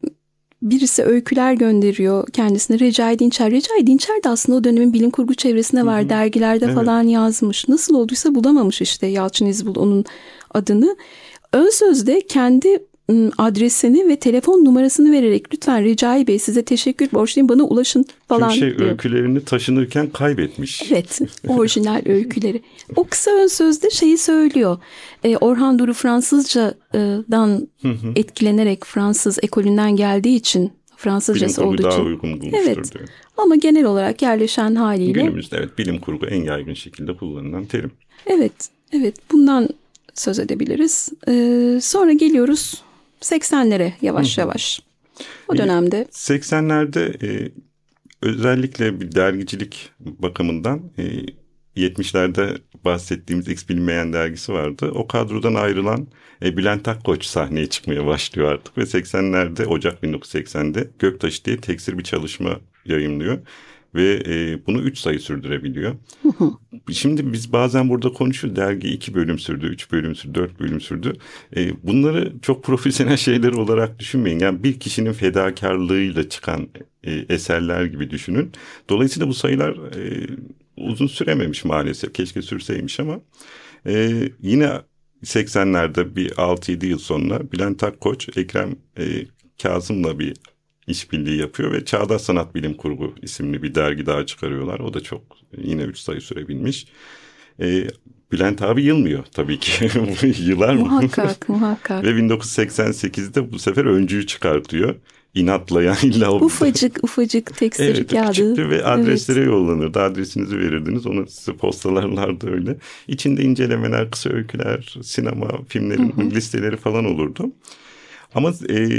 birisi 0.62 1.02
öyküler 1.02 1.52
gönderiyor 1.52 2.26
kendisine 2.32 2.78
Recai 2.78 3.18
Dinçer. 3.18 3.50
Recai 3.50 3.86
Dinçer 3.86 4.24
de 4.24 4.28
aslında 4.28 4.58
o 4.58 4.64
dönemin 4.64 4.92
bilim 4.92 5.10
kurgu 5.10 5.34
çevresinde 5.34 5.86
var. 5.86 6.00
Hı 6.00 6.04
hı. 6.04 6.08
Dergilerde 6.08 6.64
evet. 6.64 6.74
falan 6.74 7.02
yazmış. 7.02 7.68
Nasıl 7.68 7.94
olduysa 7.94 8.34
bulamamış 8.34 8.80
işte 8.80 9.06
Yalçın 9.06 9.46
İzbul 9.46 9.74
onun 9.76 10.04
adını. 10.54 10.96
Ön 11.52 11.70
sözde 11.70 12.20
kendi 12.20 12.86
adresini 13.38 14.08
ve 14.08 14.16
telefon 14.16 14.64
numarasını 14.64 15.12
vererek 15.12 15.54
lütfen 15.54 15.84
Recai 15.84 16.26
Bey 16.26 16.38
size 16.38 16.64
teşekkür 16.64 17.12
borçluyum 17.12 17.48
bana 17.48 17.62
ulaşın 17.62 18.04
falan 18.28 18.48
Çünkü 18.48 18.60
şey 18.60 18.78
diyor. 18.78 18.90
öykülerini 18.90 19.44
taşınırken 19.44 20.10
kaybetmiş. 20.10 20.82
Evet 20.92 21.20
orijinal 21.48 22.02
öyküleri. 22.06 22.62
O 22.96 23.04
kısa 23.04 23.30
ön 23.30 23.46
sözde 23.46 23.90
şeyi 23.90 24.18
söylüyor. 24.18 24.78
Ee, 25.24 25.36
Orhan 25.36 25.78
Duru 25.78 25.94
Fransızcadan 25.94 27.68
etkilenerek 28.16 28.84
Fransız 28.84 29.38
ekolünden 29.42 29.96
geldiği 29.96 30.36
için 30.36 30.72
Fransızcası 30.96 31.60
bilim 31.60 31.72
olduğu 31.72 31.82
daha 31.82 31.92
için. 31.92 32.04
uygun 32.04 32.40
bulmuştur 32.40 32.58
evet. 32.66 32.94
diyor. 32.94 33.08
Ama 33.36 33.56
genel 33.56 33.84
olarak 33.84 34.22
yerleşen 34.22 34.74
haliyle. 34.74 35.20
Günümüzde 35.20 35.56
evet 35.56 35.78
bilim 35.78 35.98
kurgu 36.00 36.26
en 36.26 36.42
yaygın 36.42 36.74
şekilde 36.74 37.16
kullanılan 37.16 37.64
terim. 37.64 37.90
Evet, 38.26 38.68
evet 38.92 39.14
bundan 39.32 39.68
söz 40.14 40.38
edebiliriz. 40.38 41.08
Ee, 41.28 41.78
sonra 41.82 42.12
geliyoruz 42.12 42.82
80'lere 43.24 43.92
yavaş 44.02 44.38
yavaş. 44.38 44.80
O 45.48 45.56
dönemde. 45.56 46.06
80'lerde 46.10 47.26
e, 47.26 47.52
özellikle 48.22 49.00
bir 49.00 49.14
dergicilik 49.14 49.90
bakımından 50.00 50.82
e, 50.98 51.02
70'lerde 51.76 52.58
bahsettiğimiz 52.84 53.48
X 53.48 53.68
Bilinmeyen 53.68 54.12
dergisi 54.12 54.52
vardı. 54.52 54.90
O 54.94 55.06
kadrodan 55.06 55.54
ayrılan 55.54 56.06
e, 56.42 56.56
Bülent 56.56 56.88
Akkoç 56.88 57.24
sahneye 57.24 57.66
çıkmaya 57.66 58.06
başlıyor 58.06 58.52
artık 58.52 58.78
ve 58.78 58.82
80'lerde 58.82 59.66
Ocak 59.66 60.02
1980'de 60.02 60.90
Göktaş 60.98 61.44
diye 61.44 61.56
tekstil 61.56 61.98
bir 61.98 62.04
çalışma 62.04 62.60
yayınlıyor 62.84 63.38
ve 63.94 64.22
e, 64.26 64.66
bunu 64.66 64.80
üç 64.80 64.98
sayı 64.98 65.20
sürdürebiliyor. 65.20 65.94
Şimdi 66.92 67.32
biz 67.32 67.52
bazen 67.52 67.88
burada 67.88 68.12
konuşuyoruz 68.12 68.56
dergi 68.56 68.88
iki 68.88 69.14
bölüm 69.14 69.38
sürdü, 69.38 69.66
üç 69.66 69.92
bölüm 69.92 70.14
sürdü, 70.14 70.34
dört 70.34 70.60
bölüm 70.60 70.80
sürdü. 70.80 71.12
E, 71.56 71.82
bunları 71.82 72.32
çok 72.42 72.64
profesyonel 72.64 73.16
şeyler 73.16 73.52
olarak 73.52 73.98
düşünmeyin. 73.98 74.38
Yani 74.38 74.62
bir 74.62 74.80
kişinin 74.80 75.12
fedakarlığıyla 75.12 76.28
çıkan 76.28 76.68
e, 77.04 77.12
eserler 77.12 77.84
gibi 77.84 78.10
düşünün. 78.10 78.52
Dolayısıyla 78.88 79.28
bu 79.28 79.34
sayılar 79.34 79.72
e, 79.72 80.26
uzun 80.76 81.06
sürememiş 81.06 81.64
maalesef. 81.64 82.14
Keşke 82.14 82.42
sürseymiş 82.42 83.00
ama 83.00 83.20
e, 83.86 84.12
yine 84.42 84.70
80'lerde 85.24 86.16
bir 86.16 86.30
6-7 86.30 86.86
yıl 86.86 86.98
sonra 86.98 87.52
Bülent 87.52 87.84
Akkoç, 87.84 88.28
Ekrem 88.36 88.76
e, 88.98 89.04
Kazım'la 89.62 90.18
bir 90.18 90.34
işbirliği 90.86 91.40
yapıyor 91.40 91.72
ve 91.72 91.84
Çağdaş 91.84 92.22
Sanat 92.22 92.54
Bilim 92.54 92.74
Kurgu 92.74 93.14
isimli 93.22 93.62
bir 93.62 93.74
dergi 93.74 94.06
daha 94.06 94.26
çıkarıyorlar. 94.26 94.80
O 94.80 94.94
da 94.94 95.00
çok 95.00 95.22
yine 95.58 95.82
üç 95.82 95.98
sayı 95.98 96.20
sürebilmiş. 96.20 96.86
E, 97.60 97.88
Bülent 98.32 98.62
abi 98.62 98.82
yılmıyor 98.82 99.24
tabii 99.24 99.58
ki. 99.58 99.90
Yılar 100.42 100.74
mı? 100.74 100.80
Muhakkak, 100.80 101.48
muhakkak. 101.48 102.04
Ve 102.04 102.10
1988'de 102.10 103.52
bu 103.52 103.58
sefer 103.58 103.84
öncüyü 103.84 104.26
çıkartıyor. 104.26 104.94
İnatla 105.34 105.82
yani 105.82 105.98
illa 106.02 106.30
o... 106.30 106.44
Ufacık 106.44 106.98
ufacık 107.02 107.56
tekstil 107.56 107.84
evet, 107.84 108.10
kağıdı. 108.10 108.28
Küçüktü 108.28 108.70
ve 108.70 108.84
adreslere 108.84 109.38
evet. 109.38 109.48
yollanırdı. 109.48 110.00
Adresinizi 110.00 110.58
verirdiniz. 110.58 111.06
Onu 111.06 111.26
size 111.26 111.52
postalarlardı 111.52 112.50
öyle. 112.50 112.76
İçinde 113.08 113.42
incelemeler, 113.42 114.10
kısa 114.10 114.30
öyküler, 114.30 114.96
sinema, 115.02 115.48
filmlerin 115.68 116.30
listeleri 116.30 116.76
falan 116.76 117.04
olurdu. 117.04 117.52
Ama 118.34 118.48
e, 118.48 118.52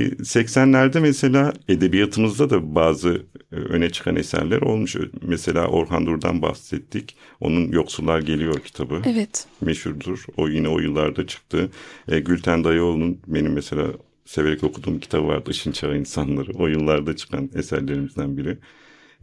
80'lerde 0.10 1.00
mesela 1.00 1.54
edebiyatımızda 1.70 2.50
da 2.50 2.76
bazı 2.76 3.22
e, 3.52 3.56
öne 3.56 3.90
çıkan 3.90 4.16
eserler 4.16 4.62
olmuş. 4.62 4.96
Mesela 5.22 5.68
Orhan 5.68 6.06
Dur'dan 6.06 6.42
bahsettik. 6.42 7.16
Onun 7.40 7.72
Yoksullar 7.72 8.20
Geliyor 8.20 8.60
kitabı. 8.60 9.02
Evet. 9.06 9.48
Meşhurdur. 9.62 10.26
O 10.38 10.48
yine 10.48 10.68
o 10.68 10.80
yıllarda 10.80 11.28
çıktı. 11.28 11.70
E, 12.08 12.20
Gülten 12.20 12.64
Dayıoğlu'nun 12.64 13.20
benim 13.28 13.54
mesela 13.54 13.88
severek 14.26 14.64
okuduğum 14.64 15.00
kitabı 15.00 15.28
vardı. 15.28 15.52
Işın 15.52 15.72
Çağı 15.72 15.98
İnsanları. 15.98 16.52
O 16.54 16.68
yıllarda 16.68 17.16
çıkan 17.16 17.50
eserlerimizden 17.56 18.38
biri. 18.38 18.58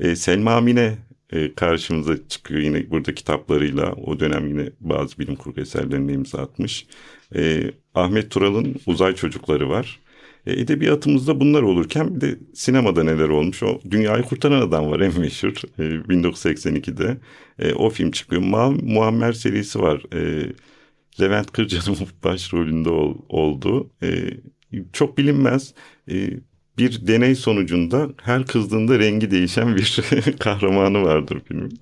E, 0.01 0.17
Selma 0.17 0.61
Mine 0.61 0.99
e, 1.33 1.55
karşımıza 1.55 2.29
çıkıyor 2.29 2.61
yine 2.61 2.91
burada 2.91 3.15
kitaplarıyla. 3.15 3.93
O 3.93 4.21
dönem 4.21 4.49
yine 4.49 4.71
bazı 4.81 5.19
bilim 5.19 5.37
kurgu 5.37 5.61
eserlerini 5.61 6.13
imza 6.13 6.39
atmış. 6.39 6.87
E, 7.35 7.71
Ahmet 7.95 8.31
Tural'ın 8.31 8.77
Uzay 8.87 9.15
Çocukları 9.15 9.69
var. 9.69 10.01
E, 10.47 10.53
edebiyatımızda 10.61 11.41
bunlar 11.41 11.63
olurken 11.63 12.15
bir 12.15 12.21
de 12.21 12.39
sinemada 12.55 13.05
neler 13.05 13.29
olmuş? 13.29 13.63
O 13.63 13.81
Dünyayı 13.91 14.23
Kurtaran 14.23 14.61
Adam 14.61 14.91
var 14.91 15.01
en 15.01 15.21
meşhur. 15.21 15.55
E, 15.79 15.83
1982'de. 15.83 17.19
E, 17.59 17.73
o 17.75 17.91
film 17.91 18.11
çıkıyor. 18.11 18.43
Ma 18.43 18.71
Muammer 18.71 19.33
serisi 19.33 19.81
var. 19.81 20.03
E, 20.15 20.53
Levent 21.21 21.53
Kırca'nın 21.53 21.99
başrolünde 22.25 22.89
ol, 22.91 23.19
oldu. 23.29 23.91
E, 24.03 24.31
çok 24.93 25.19
bilinmez. 25.19 25.75
E, 26.11 26.31
bir 26.79 27.07
deney 27.07 27.35
sonucunda 27.35 28.11
her 28.23 28.47
kızdığında 28.47 28.99
rengi 28.99 29.31
değişen 29.31 29.77
bir 29.77 30.01
kahramanı 30.41 31.03
vardır 31.03 31.43
filmin. 31.49 31.81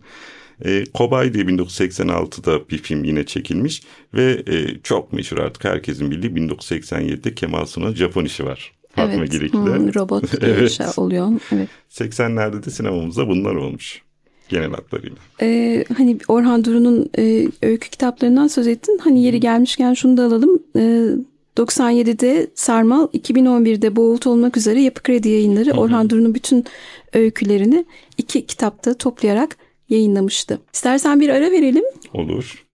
E, 0.64 0.84
Kobay 0.94 1.34
diye 1.34 1.44
1986'da 1.44 2.68
bir 2.68 2.78
film 2.78 3.04
yine 3.04 3.26
çekilmiş 3.26 3.82
ve 4.14 4.42
e, 4.46 4.80
çok 4.82 5.12
meşhur 5.12 5.38
artık 5.38 5.64
herkesin 5.64 6.10
bildiği 6.10 6.32
1987'de 6.32 7.34
Kemal 7.34 7.66
Sunal 7.66 7.94
Japon 7.94 8.24
işi 8.24 8.44
var. 8.44 8.72
Fatma 8.94 9.14
evet, 9.14 9.32
Girik'le. 9.32 9.52
Hmm, 9.52 9.94
robot 9.94 10.24
evet. 10.42 10.80
oluyor. 10.96 11.28
Evet. 11.52 11.68
80'lerde 11.90 12.64
de 12.64 12.70
sinemamızda 12.70 13.28
bunlar 13.28 13.54
olmuş 13.54 14.02
genel 14.48 14.70
hatlarıyla. 14.70 15.16
Ee, 15.42 15.84
hani 15.96 16.18
Orhan 16.28 16.64
Duru'nun 16.64 17.10
e, 17.18 17.48
öykü 17.62 17.90
kitaplarından 17.90 18.46
söz 18.46 18.66
ettin. 18.66 18.98
Hani 19.04 19.22
yeri 19.22 19.40
gelmişken 19.40 19.94
şunu 19.94 20.16
da 20.16 20.24
alalım. 20.24 20.62
Ee, 20.76 21.08
97'de 21.56 22.46
Sarmal, 22.54 23.06
2011'de 23.06 23.96
Boğult 23.96 24.26
olmak 24.26 24.56
üzere 24.56 24.82
Yapı 24.82 25.02
Kredi 25.02 25.28
yayınları 25.28 25.72
Orhan 25.72 26.10
Duru'nun 26.10 26.34
bütün 26.34 26.64
öykülerini 27.12 27.84
iki 28.18 28.46
kitapta 28.46 28.94
toplayarak 28.94 29.56
yayınlamıştı. 29.90 30.60
İstersen 30.72 31.20
bir 31.20 31.28
ara 31.28 31.50
verelim. 31.50 31.84
Olur. 32.14 32.64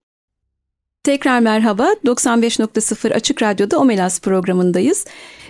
Tekrar 1.05 1.41
merhaba. 1.41 1.95
95.0 2.05 3.15
Açık 3.15 3.43
Radyo'da 3.43 3.79
Omelas 3.79 4.21
programındayız. 4.21 5.07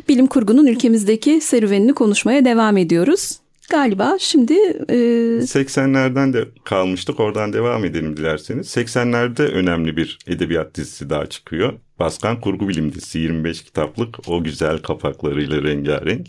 Bilim 0.08 0.26
kurgunun 0.26 0.66
ülkemizdeki 0.66 1.40
serüvenini 1.40 1.94
konuşmaya 1.94 2.44
devam 2.44 2.76
ediyoruz. 2.76 3.40
Galiba 3.70 4.16
şimdi... 4.20 4.52
E... 4.88 4.96
80'lerden 5.40 6.32
de 6.32 6.44
kalmıştık. 6.64 7.20
Oradan 7.20 7.52
devam 7.52 7.84
edelim 7.84 8.16
dilerseniz. 8.16 8.66
80'lerde 8.76 9.42
önemli 9.42 9.96
bir 9.96 10.18
edebiyat 10.26 10.74
dizisi 10.74 11.10
daha 11.10 11.26
çıkıyor. 11.26 11.72
Baskan 11.98 12.40
Kurgu 12.40 12.68
Bilim 12.68 12.92
dizisi 12.92 13.18
25 13.18 13.64
kitaplık 13.64 14.28
o 14.28 14.44
güzel 14.44 14.78
kapaklarıyla 14.78 15.62
rengarenk. 15.62 16.26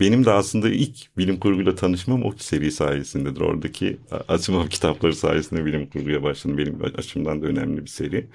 Benim 0.00 0.24
de 0.24 0.30
aslında 0.30 0.68
ilk 0.68 1.18
bilim 1.18 1.40
kurguyla 1.40 1.74
tanışmam 1.74 2.24
o 2.24 2.32
seri 2.38 2.72
sayesindedir. 2.72 3.40
Oradaki 3.40 3.96
Asimov 4.28 4.66
kitapları 4.66 5.14
sayesinde 5.14 5.64
bilim 5.64 5.86
kurguya 5.86 6.22
başladım. 6.22 6.58
Benim 6.58 6.78
açımdan 6.96 7.42
da 7.42 7.46
önemli 7.46 7.82
bir 7.82 7.90
seri. 7.90 8.26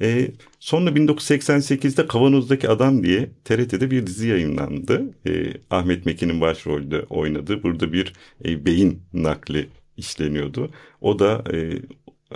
E, 0.00 0.30
sonra 0.60 0.90
1988'de 0.90 2.06
Kavanoz'daki 2.06 2.68
Adam 2.68 3.04
diye 3.04 3.30
TRT'de 3.44 3.90
bir 3.90 4.06
dizi 4.06 4.28
yayınlandı. 4.28 5.02
E, 5.26 5.52
Ahmet 5.70 6.06
Mekin'in 6.06 6.40
başrolde 6.40 7.02
oynadığı 7.02 7.62
burada 7.62 7.92
bir 7.92 8.12
e, 8.44 8.66
beyin 8.66 9.02
nakli 9.12 9.68
işleniyordu. 9.96 10.70
O 11.00 11.18
da 11.18 11.44
e, 11.52 11.78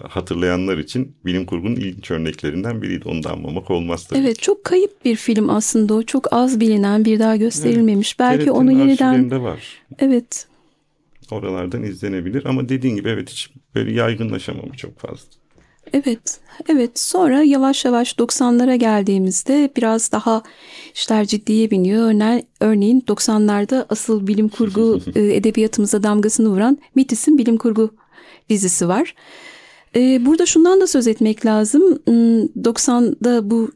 hatırlayanlar 0.09 0.79
için 0.79 1.17
bilim 1.25 1.47
kurgunun 1.47 1.77
ilginç 1.77 2.11
örneklerinden 2.11 2.83
biriydi. 2.83 3.09
Onu 3.09 3.23
da 3.23 3.31
anmamak 3.31 3.71
olmaz 3.71 4.07
tabii 4.07 4.21
Evet 4.21 4.43
çok 4.43 4.65
kayıp 4.65 5.05
bir 5.05 5.17
film 5.17 5.51
aslında 5.51 5.95
o. 5.95 6.03
Çok 6.03 6.33
az 6.33 6.61
bilinen 6.61 7.05
bir 7.05 7.19
daha 7.19 7.37
gösterilmemiş. 7.37 8.17
Evet, 8.21 8.39
Belki 8.39 8.51
onu 8.51 8.73
yeniden... 8.73 9.43
var. 9.43 9.83
Evet. 9.99 10.47
Oralardan 11.31 11.83
izlenebilir 11.83 12.45
ama 12.45 12.69
dediğin 12.69 12.97
gibi 12.97 13.09
evet 13.09 13.31
hiç 13.31 13.51
böyle 13.75 13.93
yaygınlaşamamış 13.93 14.79
çok 14.79 14.99
fazla. 14.99 15.39
Evet, 15.93 16.41
evet. 16.69 16.99
Sonra 16.99 17.43
yavaş 17.43 17.85
yavaş 17.85 18.13
90'lara 18.13 18.75
geldiğimizde 18.75 19.71
biraz 19.77 20.13
daha 20.13 20.43
işler 20.95 21.25
ciddiye 21.25 21.71
biniyor. 21.71 22.09
Örne 22.09 22.43
örneğin 22.61 23.01
90'larda 23.01 23.87
asıl 23.89 24.27
bilim 24.27 24.49
kurgu 24.49 25.01
e, 25.15 25.21
edebiyatımıza 25.21 26.03
damgasını 26.03 26.49
vuran 26.49 26.79
Mitis'in 26.95 27.39
bilim 27.39 27.57
kurgu 27.57 27.91
dizisi 28.51 28.89
var. 28.89 29.15
E, 29.97 30.27
burada 30.27 30.47
şundan 30.47 30.81
da 30.81 30.87
söz 30.87 31.07
etmek 31.07 31.47
lazım. 31.47 31.83
90'da 32.57 33.41
hmm, 33.41 33.51
bu 33.51 33.71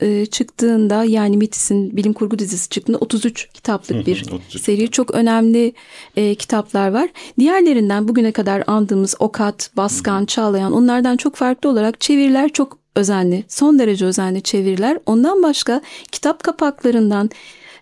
e, 0.00 0.26
çıktığında 0.26 1.04
yani 1.04 1.36
Mitis'in 1.36 1.96
bilim 1.96 2.12
kurgu 2.12 2.38
dizisi 2.38 2.68
çıktığında 2.68 2.98
33 2.98 3.48
kitaplık 3.54 4.06
bir 4.06 4.24
seri. 4.48 4.90
Çok 4.90 5.10
önemli 5.10 5.72
e, 6.16 6.34
kitaplar 6.34 6.88
var. 6.88 7.08
Diğerlerinden 7.38 8.08
bugüne 8.08 8.32
kadar 8.32 8.64
andığımız 8.66 9.14
Okat, 9.18 9.70
Baskan, 9.76 10.24
Çağlayan 10.24 10.72
onlardan 10.72 11.16
çok 11.16 11.36
farklı 11.36 11.70
olarak 11.70 12.00
çeviriler 12.00 12.48
çok 12.48 12.78
özenli. 12.94 13.44
Son 13.48 13.78
derece 13.78 14.04
özenli 14.04 14.42
çeviriler. 14.42 14.98
Ondan 15.06 15.42
başka 15.42 15.80
kitap 16.12 16.42
kapaklarından 16.42 17.30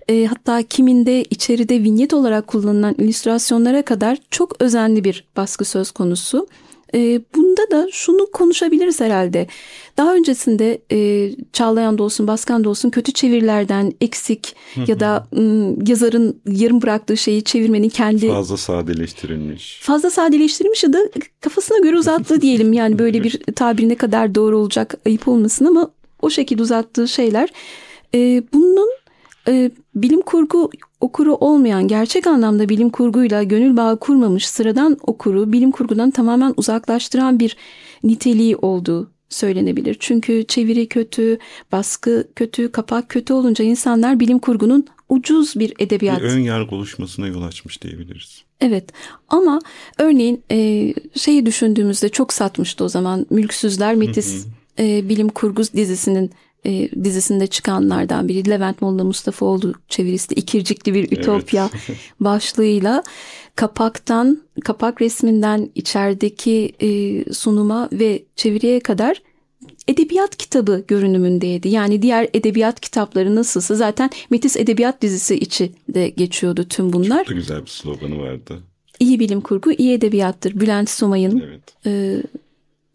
e, 0.08 0.26
hatta 0.26 0.62
kiminde 0.62 1.22
içeride 1.22 1.82
vinyet 1.82 2.14
olarak 2.14 2.46
kullanılan 2.46 2.94
illüstrasyonlara 2.98 3.82
kadar 3.82 4.18
çok 4.30 4.62
özenli 4.62 5.04
bir 5.04 5.24
baskı 5.36 5.64
söz 5.64 5.90
konusu. 5.90 6.46
E, 6.94 7.20
bunda 7.34 7.70
da 7.70 7.88
şunu 7.92 8.30
konuşabiliriz 8.32 9.00
herhalde. 9.00 9.46
Daha 9.96 10.14
öncesinde 10.14 10.78
e, 10.92 11.30
Çağlayan 11.52 11.98
da 11.98 12.02
olsun, 12.02 12.26
Baskan 12.26 12.64
da 12.64 12.68
olsun 12.68 12.90
kötü 12.90 13.12
çevirilerden 13.12 13.92
eksik 14.00 14.56
ya 14.86 15.00
da 15.00 15.26
m, 15.32 15.74
yazarın 15.86 16.40
yarım 16.46 16.82
bıraktığı 16.82 17.16
şeyi 17.16 17.44
çevirmenin 17.44 17.88
kendi... 17.88 18.28
Fazla 18.28 18.56
sadeleştirilmiş. 18.56 19.80
Fazla 19.82 20.10
sadeleştirilmiş 20.10 20.84
ya 20.84 20.92
da 20.92 20.98
kafasına 21.40 21.78
göre 21.78 21.96
uzattığı 21.98 22.40
diyelim. 22.40 22.72
Yani 22.72 22.98
böyle 22.98 23.24
bir 23.24 23.38
tabir 23.56 23.88
ne 23.88 23.94
kadar 23.94 24.34
doğru 24.34 24.58
olacak 24.58 24.94
ayıp 25.06 25.28
olmasın 25.28 25.64
ama 25.64 25.90
o 26.22 26.30
şekilde 26.30 26.62
uzattığı 26.62 27.08
şeyler. 27.08 27.48
E, 28.14 28.42
bunun 28.52 28.88
e, 29.48 29.70
bilim 29.94 30.20
kurgu 30.20 30.70
okuru 31.00 31.34
olmayan, 31.34 31.88
gerçek 31.88 32.26
anlamda 32.26 32.68
bilim 32.68 32.90
kurguyla 32.90 33.42
gönül 33.42 33.76
bağı 33.76 33.98
kurmamış 33.98 34.48
sıradan 34.48 34.96
okuru 35.02 35.52
bilim 35.52 35.70
kurgudan 35.70 36.10
tamamen 36.10 36.54
uzaklaştıran 36.56 37.38
bir 37.38 37.56
niteliği 38.04 38.56
olduğu 38.56 39.10
söylenebilir. 39.28 39.96
Çünkü 40.00 40.44
çeviri 40.48 40.88
kötü, 40.88 41.38
baskı 41.72 42.28
kötü, 42.36 42.72
kapak 42.72 43.08
kötü 43.08 43.32
olunca 43.32 43.64
insanlar 43.64 44.20
bilim 44.20 44.38
kurgunun 44.38 44.86
ucuz 45.08 45.58
bir 45.58 45.74
edebiyat. 45.78 46.22
Bir 46.22 46.24
ön 46.24 46.38
yargı 46.38 46.74
oluşmasına 46.74 47.26
yol 47.26 47.42
açmış 47.42 47.82
diyebiliriz. 47.82 48.42
Evet 48.60 48.84
ama 49.28 49.60
örneğin 49.98 50.42
e, 50.50 50.94
şeyi 51.14 51.46
düşündüğümüzde 51.46 52.08
çok 52.08 52.32
satmıştı 52.32 52.84
o 52.84 52.88
zaman 52.88 53.26
Mülksüzler 53.30 53.94
Metis 53.94 54.46
e, 54.78 55.08
bilim 55.08 55.28
kurgu 55.28 55.62
dizisinin 55.62 56.30
e, 56.66 56.90
dizisinde 57.04 57.46
çıkanlardan 57.46 58.28
biri 58.28 58.50
Levent 58.50 58.82
Molla 58.82 59.04
Mustafaoğlu 59.04 59.74
çevirisi 59.88 60.34
İkircikli 60.34 60.94
bir 60.94 61.12
Ütopya 61.12 61.70
evet. 61.72 61.98
başlığıyla 62.20 63.02
kapaktan 63.56 64.42
kapak 64.64 65.02
resminden 65.02 65.70
içerideki 65.74 66.72
e, 66.80 67.24
sunuma 67.32 67.88
ve 67.92 68.22
çeviriye 68.36 68.80
kadar 68.80 69.22
edebiyat 69.88 70.36
kitabı 70.36 70.84
görünümündeydi. 70.88 71.68
Yani 71.68 72.02
diğer 72.02 72.28
edebiyat 72.34 72.80
kitapları 72.80 73.34
nasılsa 73.34 73.74
zaten 73.74 74.10
Metis 74.30 74.56
Edebiyat 74.56 75.02
dizisi 75.02 75.34
içi 75.34 75.72
de 75.88 76.08
geçiyordu 76.08 76.64
tüm 76.68 76.92
bunlar. 76.92 77.24
Çok 77.24 77.28
da 77.28 77.34
güzel 77.34 77.62
bir 77.62 77.70
sloganı 77.70 78.18
vardı. 78.18 78.58
İyi 79.00 79.20
bilim 79.20 79.40
kurgu, 79.40 79.72
iyi 79.72 79.92
edebiyattır. 79.92 80.60
Bülent 80.60 80.90
Somay'ın 80.90 81.42
evet. 81.46 81.60
e, 81.86 82.22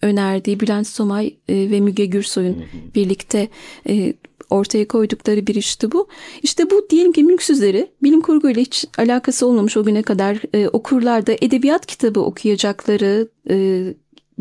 önerdiği 0.02 0.60
Bülent 0.60 0.88
Somay 0.88 1.28
e, 1.50 1.56
ve 1.72 1.80
Müge 1.80 2.06
Gürsoy'un 2.06 2.64
birlikte 2.96 3.48
e, 3.90 4.14
ortaya 4.50 4.88
koydukları 4.88 5.48
bir 5.48 5.56
işti 5.56 5.92
bu. 5.92 6.08
İşte 6.44 6.70
bu 6.70 6.88
diyelim 6.90 7.12
ki 7.12 7.24
mülksüzleri 7.24 7.92
bilim 8.04 8.22
kurguyla 8.22 8.62
hiç 8.62 8.86
alakası 8.98 9.48
olmamış 9.48 9.78
o 9.78 9.84
güne 9.84 10.02
kadar 10.02 10.42
e, 10.54 10.68
okurlarda 10.68 11.34
edebiyat 11.42 11.86
kitabı 11.86 12.20
okuyacakları 12.20 13.28
e, 13.50 13.86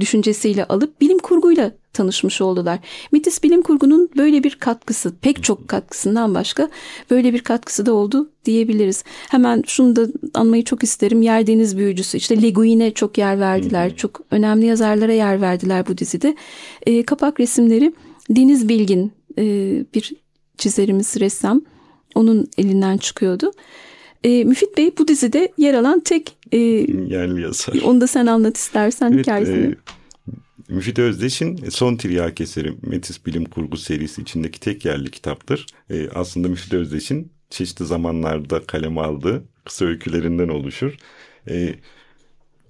düşüncesiyle 0.00 0.64
alıp 0.64 1.00
bilim 1.00 1.18
kurguyla 1.18 1.72
tanışmış 1.92 2.40
oldular. 2.40 2.78
Metis 3.12 3.42
bilim 3.42 3.62
kurgunun 3.62 4.10
böyle 4.16 4.44
bir 4.44 4.54
katkısı, 4.54 5.14
pek 5.16 5.42
çok 5.42 5.68
katkısından 5.68 6.34
başka 6.34 6.68
böyle 7.10 7.32
bir 7.34 7.40
katkısı 7.40 7.86
da 7.86 7.92
oldu 7.92 8.30
diyebiliriz. 8.44 9.04
Hemen 9.30 9.62
şunu 9.66 9.96
da 9.96 10.06
anmayı 10.34 10.64
çok 10.64 10.82
isterim. 10.82 11.22
Yer 11.22 11.46
deniz 11.46 11.78
büyücüsü 11.78 12.18
işte 12.18 12.42
Le 12.42 12.50
Guin'e 12.50 12.90
çok 12.90 13.18
yer 13.18 13.40
verdiler. 13.40 13.96
Çok 13.96 14.20
önemli 14.30 14.66
yazarlara 14.66 15.12
yer 15.12 15.40
verdiler 15.40 15.86
bu 15.86 15.98
dizide. 15.98 16.36
E, 16.86 17.02
kapak 17.02 17.40
resimleri 17.40 17.92
Deniz 18.30 18.68
Bilgin 18.68 19.12
e, 19.38 19.44
bir 19.94 20.12
çizerimiz, 20.58 21.20
ressam. 21.20 21.62
Onun 22.14 22.48
elinden 22.58 22.96
çıkıyordu. 22.96 23.52
E, 24.24 24.44
Müfit 24.44 24.76
Bey 24.76 24.90
bu 24.98 25.08
dizide 25.08 25.52
yer 25.58 25.74
alan 25.74 26.00
tek 26.00 26.36
e, 26.52 26.58
yerli 26.58 27.42
yazar. 27.42 27.82
Onu 27.84 28.00
da 28.00 28.06
sen 28.06 28.26
anlat 28.26 28.56
istersen 28.56 29.12
evet, 29.12 29.20
hikayesini. 29.20 29.66
E, 29.66 29.76
Müfit 30.68 30.98
Özdeş'in 30.98 31.56
son 31.70 31.96
tiryak 31.96 32.40
eseri 32.40 32.74
Metis 32.82 33.26
Bilim 33.26 33.44
Kurgu 33.44 33.76
serisi 33.76 34.22
içindeki 34.22 34.60
tek 34.60 34.84
yerli 34.84 35.10
kitaptır. 35.10 35.66
E, 35.90 36.08
aslında 36.08 36.48
Müfit 36.48 36.74
Özdeş'in 36.74 37.32
çeşitli 37.50 37.86
zamanlarda 37.86 38.66
kaleme 38.66 39.00
aldığı 39.00 39.44
kısa 39.64 39.84
öykülerinden 39.84 40.48
oluşur. 40.48 40.96
E, 41.48 41.74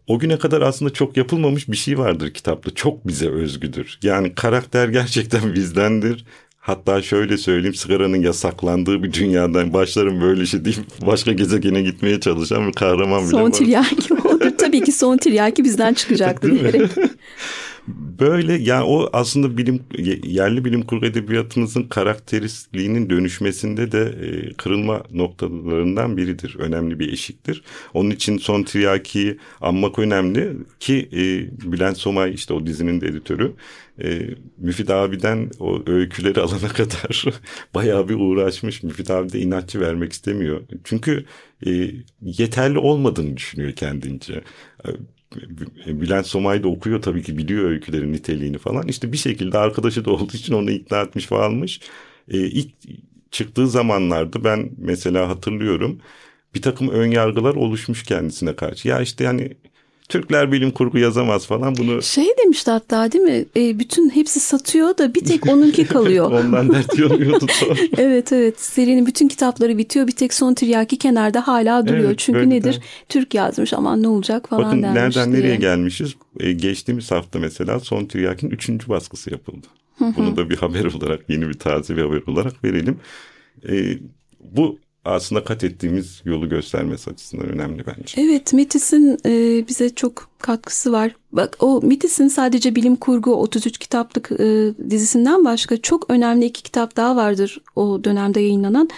o 0.06 0.18
güne 0.18 0.38
kadar 0.38 0.62
aslında 0.62 0.92
çok 0.92 1.16
yapılmamış 1.16 1.68
bir 1.68 1.76
şey 1.76 1.98
vardır 1.98 2.34
kitapta. 2.34 2.70
Çok 2.70 3.06
bize 3.06 3.28
özgüdür. 3.28 3.98
Yani 4.02 4.34
karakter 4.34 4.88
gerçekten 4.98 5.54
bizdendir. 5.54 6.24
Hatta 6.60 7.02
şöyle 7.02 7.36
söyleyeyim 7.38 7.74
sigaranın 7.74 8.20
yasaklandığı 8.22 9.02
bir 9.02 9.12
dünyadan 9.12 9.72
başlarım 9.72 10.20
böyle 10.20 10.46
şey 10.46 10.64
deyip 10.64 10.78
başka 11.06 11.32
gezegene 11.32 11.82
gitmeye 11.82 12.20
çalışan 12.20 12.68
bir 12.68 12.72
kahraman 12.72 13.22
bile 13.22 13.30
son 13.30 13.40
var. 13.40 13.44
Son 13.44 13.50
tiryaki 13.50 14.14
olur. 14.14 14.40
Tabii 14.58 14.80
ki 14.80 14.92
son 14.92 15.16
tiryaki 15.16 15.64
bizden 15.64 15.94
çıkacaktı 15.94 16.50
diyerek. 16.58 16.90
Böyle 17.88 18.52
yani 18.52 18.84
o 18.84 19.10
aslında 19.12 19.56
bilim 19.58 19.82
yerli 20.24 20.64
bilim 20.64 20.82
kurgu 20.82 21.06
edebiyatımızın 21.06 21.82
karakteristliğinin 21.82 23.10
dönüşmesinde 23.10 23.92
de 23.92 24.00
e, 24.00 24.52
kırılma 24.52 25.02
noktalarından 25.10 26.16
biridir. 26.16 26.56
Önemli 26.58 26.98
bir 26.98 27.12
eşiktir. 27.12 27.62
Onun 27.94 28.10
için 28.10 28.38
son 28.38 28.62
Triyaki'yi 28.62 29.38
anmak 29.60 29.98
önemli 29.98 30.56
ki 30.80 31.08
e, 31.12 31.22
Bülent 31.72 31.98
Somay 31.98 32.34
işte 32.34 32.54
o 32.54 32.66
dizinin 32.66 33.00
de 33.00 33.06
editörü 33.06 33.52
e, 34.02 34.20
Müfit 34.58 34.90
abiden 34.90 35.50
o 35.58 35.82
öyküleri 35.86 36.40
alana 36.40 36.68
kadar 36.68 37.24
bayağı 37.74 38.08
bir 38.08 38.14
uğraşmış. 38.14 38.82
Müfit 38.82 39.10
abi 39.10 39.32
de 39.32 39.40
inatçı 39.40 39.80
vermek 39.80 40.12
istemiyor. 40.12 40.60
Çünkü 40.84 41.24
e, 41.66 41.90
yeterli 42.22 42.78
olmadığını 42.78 43.36
düşünüyor 43.36 43.72
kendince. 43.72 44.42
Bülent 45.86 46.26
Somay 46.26 46.62
da 46.62 46.68
okuyor 46.68 47.02
tabii 47.02 47.22
ki 47.22 47.38
biliyor 47.38 47.70
öykülerin 47.70 48.12
niteliğini 48.12 48.58
falan. 48.58 48.88
İşte 48.88 49.12
bir 49.12 49.16
şekilde 49.16 49.58
arkadaşı 49.58 50.04
da 50.04 50.10
olduğu 50.10 50.36
için 50.36 50.54
onu 50.54 50.70
ikna 50.70 51.00
etmiş 51.00 51.32
almış. 51.32 51.80
Ee, 52.28 52.38
ilk 52.38 52.74
çıktığı 53.30 53.68
zamanlarda 53.68 54.44
ben 54.44 54.70
mesela 54.78 55.28
hatırlıyorum 55.28 56.00
bir 56.54 56.62
takım 56.62 56.88
ön 56.88 57.10
yargılar 57.10 57.54
oluşmuş 57.54 58.02
kendisine 58.02 58.56
karşı. 58.56 58.88
Ya 58.88 59.00
işte 59.00 59.24
yani 59.24 59.56
Türkler 60.10 60.52
bilim 60.52 60.70
kurgu 60.70 60.98
yazamaz 60.98 61.46
falan 61.46 61.76
bunu. 61.76 62.02
Şey 62.02 62.26
demişti 62.44 62.70
hatta 62.70 63.12
değil 63.12 63.24
mi? 63.24 63.44
E, 63.56 63.78
bütün 63.78 64.10
hepsi 64.10 64.40
satıyor 64.40 64.98
da 64.98 65.14
bir 65.14 65.24
tek 65.24 65.46
onunki 65.46 65.86
kalıyor. 65.86 66.30
Ondan 66.32 66.72
dert 66.74 66.98
yanıyordu 66.98 67.46
evet 67.98 68.32
evet 68.32 68.60
serinin 68.60 69.06
bütün 69.06 69.28
kitapları 69.28 69.78
bitiyor 69.78 70.06
bir 70.06 70.12
tek 70.12 70.34
son 70.34 70.54
tiryaki 70.54 70.98
kenarda 70.98 71.48
hala 71.48 71.86
duruyor. 71.86 72.08
Evet, 72.08 72.18
Çünkü 72.18 72.50
nedir? 72.50 72.74
De. 72.74 72.78
Türk 73.08 73.34
yazmış 73.34 73.72
aman 73.72 74.02
ne 74.02 74.08
olacak 74.08 74.48
falan 74.48 74.64
Bakın 74.64 74.82
denmiş 74.82 75.16
nereden 75.16 75.32
diye. 75.32 75.42
nereye 75.42 75.56
gelmişiz? 75.56 76.14
E, 76.40 76.52
geçtiğimiz 76.52 77.10
hafta 77.10 77.38
mesela 77.38 77.80
son 77.80 78.04
tiryakinin 78.04 78.50
üçüncü 78.50 78.88
baskısı 78.88 79.30
yapıldı. 79.30 79.66
Bunu 80.16 80.36
da 80.36 80.50
bir 80.50 80.56
haber 80.56 80.84
olarak 80.84 81.20
yeni 81.28 81.48
bir 81.48 81.54
taze 81.58 81.96
bir 81.96 82.02
haber 82.02 82.22
olarak 82.26 82.64
verelim. 82.64 82.96
E, 83.68 83.98
bu 84.40 84.78
aslında 85.04 85.44
kat 85.44 85.64
ettiğimiz 85.64 86.22
yolu 86.24 86.48
göstermesi 86.48 87.10
açısından 87.10 87.48
önemli 87.48 87.84
bence. 87.86 88.22
Evet 88.22 88.52
Metis'in 88.52 89.18
e, 89.26 89.64
bize 89.68 89.94
çok 89.94 90.28
katkısı 90.38 90.92
var. 90.92 91.16
Bak 91.32 91.56
o 91.60 91.80
Metis'in 91.82 92.28
sadece 92.28 92.76
bilim 92.76 92.96
kurgu 92.96 93.34
33 93.34 93.78
kitaplık 93.78 94.32
e, 94.32 94.74
dizisinden 94.90 95.44
başka 95.44 95.76
çok 95.76 96.10
önemli 96.10 96.44
iki 96.44 96.62
kitap 96.62 96.96
daha 96.96 97.16
vardır 97.16 97.60
o 97.76 98.04
dönemde 98.04 98.40
yayınlanan. 98.40 98.90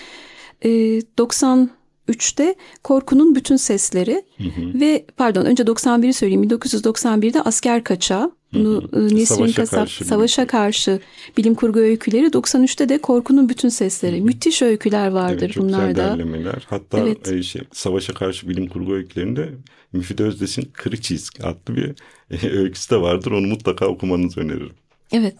E, 0.64 0.70
90 1.18 1.70
3'te 2.08 2.54
Korkunun 2.82 3.34
Bütün 3.34 3.56
Sesleri 3.56 4.22
hı 4.38 4.44
hı. 4.44 4.80
ve 4.80 5.06
pardon 5.16 5.44
önce 5.44 5.62
91'i 5.62 6.12
söyleyeyim 6.12 6.44
1991'de 6.44 7.42
Asker 7.42 7.84
Kaçağı 7.84 8.32
bunu 8.54 8.82
hı 8.82 8.96
hı. 8.96 9.00
E, 9.00 9.04
Nesrin 9.04 9.24
savaşa 9.24 9.54
Kasap 9.54 9.80
karşı 9.80 10.04
Savaşa 10.04 10.46
Karşı 10.46 11.00
Bilim 11.36 11.54
Kurgu 11.54 11.78
Öyküleri 11.78 12.26
93'te 12.26 12.88
de 12.88 12.98
Korkunun 12.98 13.48
Bütün 13.48 13.68
Sesleri. 13.68 14.16
Hı 14.16 14.20
hı. 14.20 14.24
Müthiş 14.24 14.62
öyküler 14.62 15.08
vardır 15.08 15.42
evet, 15.42 15.52
çok 15.52 15.64
bunlarda. 15.64 15.96
derlemeler. 15.96 16.66
Hatta 16.70 16.98
evet. 16.98 17.32
e, 17.32 17.42
şey, 17.42 17.62
Savaşa 17.72 18.14
Karşı 18.14 18.48
Bilim 18.48 18.68
Kurgu 18.68 18.94
Öykülerinde 18.94 19.48
Müfit 19.92 20.20
Özdes'in 20.20 20.70
Kırı 20.72 21.00
Çizg 21.00 21.34
adlı 21.42 21.76
bir 21.76 21.94
e, 22.30 22.50
öyküsü 22.58 22.90
de 22.90 23.00
vardır. 23.00 23.30
Onu 23.30 23.46
mutlaka 23.46 23.86
okumanızı 23.86 24.40
öneririm. 24.40 24.74
Evet. 25.12 25.36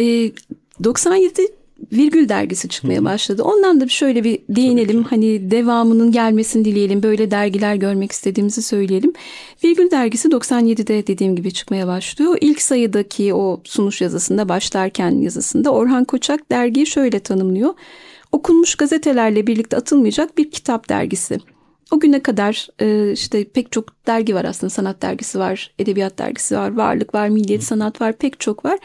E, 0.00 0.32
97 0.84 1.59
Virgül 1.92 2.28
dergisi 2.28 2.68
çıkmaya 2.68 3.04
başladı. 3.04 3.42
Ondan 3.42 3.80
da 3.80 3.88
şöyle 3.88 4.24
bir 4.24 4.38
değinelim. 4.48 5.02
Hani 5.02 5.50
devamının 5.50 6.12
gelmesini 6.12 6.64
dileyelim. 6.64 7.02
Böyle 7.02 7.30
dergiler 7.30 7.74
görmek 7.74 8.12
istediğimizi 8.12 8.62
söyleyelim. 8.62 9.12
Virgül 9.64 9.90
dergisi 9.90 10.28
97'de 10.28 11.06
dediğim 11.06 11.36
gibi 11.36 11.52
çıkmaya 11.52 11.86
başlıyor. 11.86 12.38
İlk 12.40 12.62
sayıdaki 12.62 13.34
o 13.34 13.60
sunuş 13.64 14.00
yazısında 14.00 14.48
başlarken 14.48 15.10
yazısında 15.10 15.70
Orhan 15.70 16.04
Koçak 16.04 16.50
dergiyi 16.50 16.86
şöyle 16.86 17.20
tanımlıyor. 17.20 17.74
Okunmuş 18.32 18.74
gazetelerle 18.74 19.46
birlikte 19.46 19.76
atılmayacak 19.76 20.38
bir 20.38 20.50
kitap 20.50 20.88
dergisi. 20.88 21.38
O 21.90 22.00
güne 22.00 22.20
kadar 22.22 22.68
e, 22.80 23.12
işte 23.12 23.44
pek 23.44 23.72
çok 23.72 24.06
dergi 24.06 24.34
var 24.34 24.44
aslında. 24.44 24.70
Sanat 24.70 25.02
dergisi 25.02 25.38
var, 25.38 25.70
edebiyat 25.78 26.18
dergisi 26.18 26.56
var, 26.56 26.76
varlık 26.76 27.14
var, 27.14 27.28
milliyet 27.28 27.62
sanat 27.62 28.00
var, 28.00 28.12
pek 28.12 28.40
çok 28.40 28.64
var. 28.64 28.78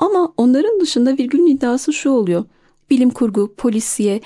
Ama 0.00 0.32
onların 0.36 0.80
dışında 0.80 1.12
virgülün 1.12 1.46
iddiası 1.46 1.92
şu 1.92 2.10
oluyor. 2.10 2.44
Bilim 2.90 3.10
kurgu, 3.10 3.54
polisiye 3.56 4.20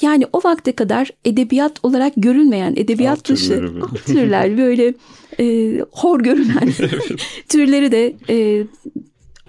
yani 0.00 0.26
o 0.32 0.40
vakte 0.44 0.72
kadar 0.72 1.10
edebiyat 1.24 1.84
olarak 1.84 2.12
görülmeyen, 2.16 2.72
edebiyat 2.76 3.18
alt 3.18 3.28
dışı 3.28 3.72
alt 3.82 4.06
türler 4.06 4.58
böyle 4.58 4.94
e, 5.40 5.78
hor 5.90 6.20
görünen 6.20 6.72
türleri 7.48 7.92
de 7.92 8.14
e, 8.28 8.66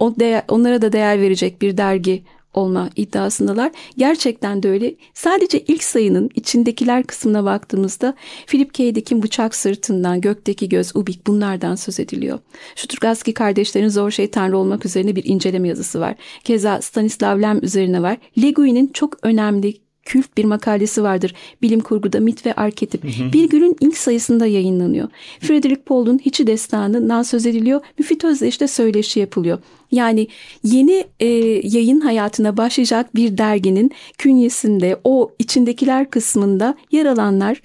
değer, 0.00 0.42
onlara 0.48 0.82
da 0.82 0.92
değer 0.92 1.20
verecek 1.20 1.62
bir 1.62 1.76
dergi 1.76 2.22
olma 2.54 2.90
iddiasındalar. 2.96 3.72
Gerçekten 3.96 4.62
de 4.62 4.70
öyle. 4.70 4.94
Sadece 5.14 5.60
ilk 5.60 5.84
sayının 5.84 6.30
içindekiler 6.34 7.02
kısmına 7.02 7.44
baktığımızda 7.44 8.14
Philip 8.46 8.74
K. 8.74 8.94
Dick'in 8.94 9.22
Bıçak 9.22 9.54
Sırtından, 9.54 10.20
Gökteki 10.20 10.68
Göz, 10.68 10.96
Ubik 10.96 11.26
bunlardan 11.26 11.74
söz 11.74 12.00
ediliyor. 12.00 12.38
Şuturgaski 12.76 13.34
kardeşlerin 13.34 13.88
Zor 13.88 14.10
Şey 14.10 14.30
Tanrı 14.30 14.58
olmak 14.58 14.86
üzerine 14.86 15.16
bir 15.16 15.24
inceleme 15.24 15.68
yazısı 15.68 16.00
var. 16.00 16.14
Keza 16.44 16.82
Stanislav 16.82 17.42
Lem 17.42 17.64
üzerine 17.64 18.02
var. 18.02 18.16
Le 18.42 18.50
Guin'in 18.50 18.90
çok 18.94 19.16
önemli 19.22 19.74
kült 20.10 20.36
bir 20.36 20.44
makalesi 20.44 21.02
vardır. 21.02 21.34
Bilim 21.62 21.80
kurguda 21.80 22.20
mit 22.20 22.46
ve 22.46 22.52
arketip. 22.52 23.04
Bir 23.32 23.48
günün 23.48 23.76
ilk 23.80 23.96
sayısında 23.96 24.46
yayınlanıyor. 24.46 25.08
Frederick 25.40 25.82
Paul'un 25.82 26.18
Hiçi 26.18 26.46
Destanı'ndan 26.46 27.22
söz 27.22 27.46
ediliyor. 27.46 27.80
Müfit 27.98 28.24
Özdeş'te 28.24 28.68
söyleşi 28.68 29.20
yapılıyor. 29.20 29.58
Yani 29.90 30.28
yeni 30.62 31.04
e, 31.20 31.26
yayın 31.64 32.00
hayatına 32.00 32.56
başlayacak 32.56 33.14
bir 33.14 33.38
derginin 33.38 33.90
künyesinde 34.18 35.00
o 35.04 35.30
içindekiler 35.38 36.10
kısmında 36.10 36.74
yer 36.92 37.06
alanlar 37.06 37.62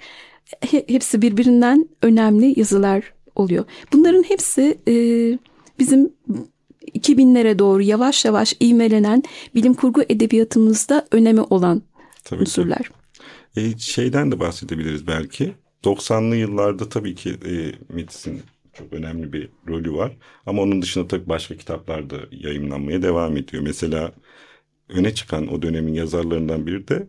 he, 0.60 0.84
hepsi 0.88 1.22
birbirinden 1.22 1.88
önemli 2.02 2.60
yazılar 2.60 3.12
oluyor. 3.36 3.64
Bunların 3.92 4.22
hepsi 4.22 4.78
e, 4.88 4.92
bizim 5.78 6.10
2000'lere 6.94 7.58
doğru 7.58 7.82
yavaş 7.82 8.24
yavaş 8.24 8.56
ivmelenen 8.62 9.22
bilim 9.54 9.74
kurgu 9.74 10.02
edebiyatımızda 10.08 11.06
önemi 11.10 11.40
olan 11.40 11.82
tabii 12.26 12.40
unsurlar. 12.40 12.90
E, 13.56 13.78
şeyden 13.78 14.32
de 14.32 14.40
bahsedebiliriz 14.40 15.06
belki. 15.06 15.54
90'lı 15.84 16.36
yıllarda 16.36 16.88
tabii 16.88 17.14
ki 17.14 17.30
e, 17.30 17.72
Metis'in 17.94 18.42
çok 18.72 18.92
önemli 18.92 19.32
bir 19.32 19.48
rolü 19.68 19.92
var. 19.92 20.16
Ama 20.46 20.62
onun 20.62 20.82
dışında 20.82 21.08
tabii 21.08 21.28
başka 21.28 21.56
kitaplar 21.56 22.10
da 22.10 22.16
yayınlanmaya 22.30 23.02
devam 23.02 23.36
ediyor. 23.36 23.62
Mesela 23.62 24.12
öne 24.88 25.14
çıkan 25.14 25.48
o 25.48 25.62
dönemin 25.62 25.94
yazarlarından 25.94 26.66
biri 26.66 26.88
de 26.88 27.06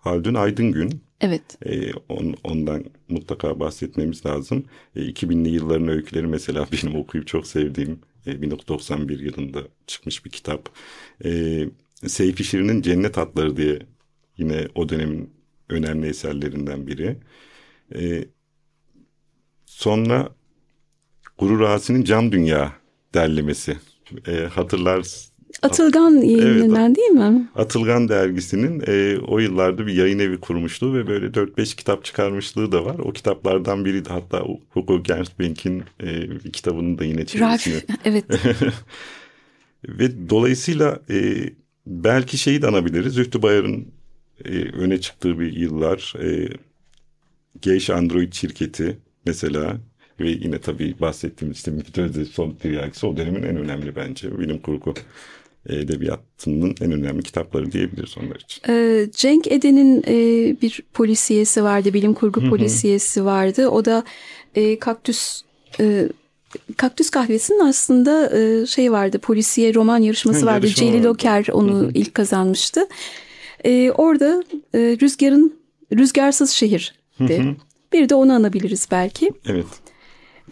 Haldun 0.00 0.34
Aydıngün. 0.34 1.02
Evet. 1.20 1.42
E, 1.66 1.92
on, 2.08 2.34
ondan 2.44 2.84
mutlaka 3.08 3.60
bahsetmemiz 3.60 4.26
lazım. 4.26 4.64
E, 4.96 5.00
2000'li 5.00 5.48
yılların 5.48 5.88
öyküleri 5.88 6.26
mesela 6.26 6.66
benim 6.72 6.96
okuyup 6.96 7.26
çok 7.26 7.46
sevdiğim 7.46 8.00
e, 8.26 8.42
1991 8.42 9.20
yılında 9.20 9.62
çıkmış 9.86 10.24
bir 10.24 10.30
kitap. 10.30 10.68
E, 11.24 11.62
Seyfi 12.06 12.44
Şirin'in 12.44 12.82
Cennet 12.82 13.18
Atları 13.18 13.56
diye 13.56 13.78
yine 14.38 14.68
o 14.74 14.88
dönemin 14.88 15.30
önemli 15.68 16.08
eserlerinden 16.08 16.86
biri. 16.86 17.16
E, 17.94 18.24
sonra 19.66 20.28
Gurur 21.38 21.60
Asi'nin 21.60 22.04
Cam 22.04 22.32
Dünya 22.32 22.72
derlemesi. 23.14 23.76
E, 24.26 24.32
hatırlarsın 24.32 25.36
Atılgan 25.62 26.10
yayınından 26.10 26.86
evet, 26.86 26.96
değil 26.96 27.08
mi? 27.08 27.48
Atılgan 27.54 28.08
dergisinin 28.08 28.82
e, 28.86 29.18
o 29.18 29.38
yıllarda 29.38 29.86
bir 29.86 29.92
yayın 29.92 30.18
evi 30.18 30.40
kurmuşluğu 30.40 30.94
ve 30.94 31.06
böyle 31.06 31.26
4-5 31.26 31.76
kitap 31.76 32.04
çıkarmışlığı 32.04 32.72
da 32.72 32.84
var. 32.84 32.98
O 32.98 33.12
kitaplardan 33.12 33.84
biri 33.84 34.04
de 34.04 34.08
hatta 34.08 34.44
Hugo 34.70 35.02
Gernsbank'in 35.02 35.82
e, 36.02 36.30
bir 36.30 36.52
kitabının 36.52 36.98
da 36.98 37.04
yine 37.04 37.26
çevirisini. 37.26 37.80
evet. 38.04 38.24
ve 39.88 40.30
dolayısıyla 40.30 41.00
e, 41.10 41.50
belki 41.86 42.38
şeyi 42.38 42.62
de 42.62 42.66
anabiliriz. 42.66 43.14
Zühtü 43.14 43.42
Bayar'ın 43.42 43.88
e, 44.44 44.50
öne 44.72 45.00
çıktığı 45.00 45.40
bir 45.40 45.52
yıllar. 45.52 46.14
E, 46.22 46.48
Geyş 47.62 47.90
Android 47.90 48.32
şirketi 48.32 48.98
mesela 49.26 49.76
ve 50.20 50.30
yine 50.30 50.60
tabii 50.60 50.94
bahsettiğimiz 51.00 51.56
işte 51.56 51.70
Müftü 51.70 52.26
son 52.32 52.50
tiryakisi 52.50 53.06
o 53.06 53.16
dönemin 53.16 53.42
en 53.42 53.56
önemli 53.56 53.96
bence 53.96 54.38
bilim 54.38 54.58
kurgu 54.58 54.94
edebiyatının 55.68 56.74
en 56.80 56.92
önemli 56.92 57.22
kitapları 57.22 57.72
diyebiliriz 57.72 58.18
onlar 58.18 58.36
için. 58.36 58.72
Ee, 58.72 59.06
Cenk 59.12 59.52
Eden'in 59.52 60.02
e, 60.06 60.16
bir 60.62 60.82
polisiyesi 60.94 61.62
vardı, 61.62 61.94
bilim 61.94 62.14
kurgu 62.14 62.50
polisiyesi 62.50 63.24
vardı. 63.24 63.68
O 63.68 63.84
da 63.84 64.04
e, 64.54 64.78
kaktüs 64.78 65.42
e, 65.80 66.08
Kaktüs 66.76 67.10
Kahvesi'nin 67.10 67.60
aslında 67.60 68.38
e, 68.38 68.66
şey 68.66 68.92
vardı, 68.92 69.18
polisiye 69.18 69.74
roman 69.74 69.98
yarışması 69.98 70.40
ha, 70.40 70.46
vardı. 70.46 70.66
Celil 70.66 71.04
Oker 71.04 71.46
onu 71.52 71.90
ilk 71.94 72.14
kazanmıştı. 72.14 72.80
E, 73.64 73.90
orada 73.90 74.44
e, 74.74 74.78
Rüzgar'ın 74.78 75.58
Rüzgarsız 75.92 76.50
Şehir 76.50 76.94
Bir 77.92 78.08
de 78.08 78.14
onu 78.14 78.32
anabiliriz 78.32 78.88
belki. 78.90 79.32
Evet. 79.46 79.66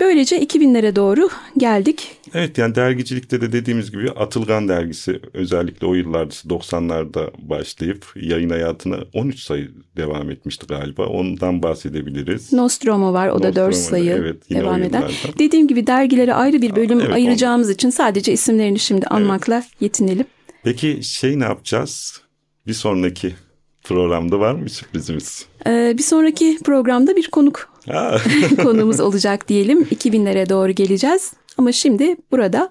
Böylece 0.00 0.42
2000'lere 0.42 0.96
doğru 0.96 1.28
geldik. 1.56 2.10
Evet 2.34 2.58
yani 2.58 2.74
dergicilikte 2.74 3.40
de 3.40 3.52
dediğimiz 3.52 3.90
gibi 3.90 4.10
Atılgan 4.10 4.68
dergisi 4.68 5.20
özellikle 5.32 5.86
o 5.86 5.94
yıllarda 5.94 6.34
90'larda 6.34 7.30
başlayıp 7.38 8.06
yayın 8.16 8.50
hayatına 8.50 8.96
13 9.12 9.40
sayı 9.40 9.70
devam 9.96 10.30
etmişti 10.30 10.66
galiba. 10.66 11.06
Ondan 11.06 11.62
bahsedebiliriz. 11.62 12.52
Nostromo 12.52 13.12
var 13.12 13.28
o 13.28 13.42
da 13.42 13.56
4 13.56 13.76
sayı 13.76 14.10
evet, 14.10 14.50
devam 14.50 14.82
eden. 14.82 15.04
Dediğim 15.38 15.68
gibi 15.68 15.86
dergilere 15.86 16.34
ayrı 16.34 16.62
bir 16.62 16.76
bölüm 16.76 17.00
evet, 17.00 17.14
ayıracağımız 17.14 17.68
onu. 17.68 17.74
için 17.74 17.90
sadece 17.90 18.32
isimlerini 18.32 18.78
şimdi 18.78 19.06
anmakla 19.06 19.54
evet. 19.54 19.66
yetinelim. 19.80 20.26
Peki 20.62 20.98
şey 21.02 21.40
ne 21.40 21.44
yapacağız? 21.44 22.23
Bir 22.66 22.74
sonraki 22.74 23.34
programda 23.82 24.40
var 24.40 24.54
mı 24.54 24.64
bir 24.64 24.70
sürprizimiz? 24.70 25.46
Ee, 25.66 25.94
bir 25.98 26.02
sonraki 26.02 26.58
programda 26.64 27.16
bir 27.16 27.28
konuk 27.28 27.74
konumuz 28.62 29.00
olacak 29.08 29.48
diyelim. 29.48 29.82
2000'lere 29.82 30.48
doğru 30.48 30.72
geleceğiz. 30.72 31.32
Ama 31.58 31.72
şimdi 31.72 32.16
burada 32.32 32.70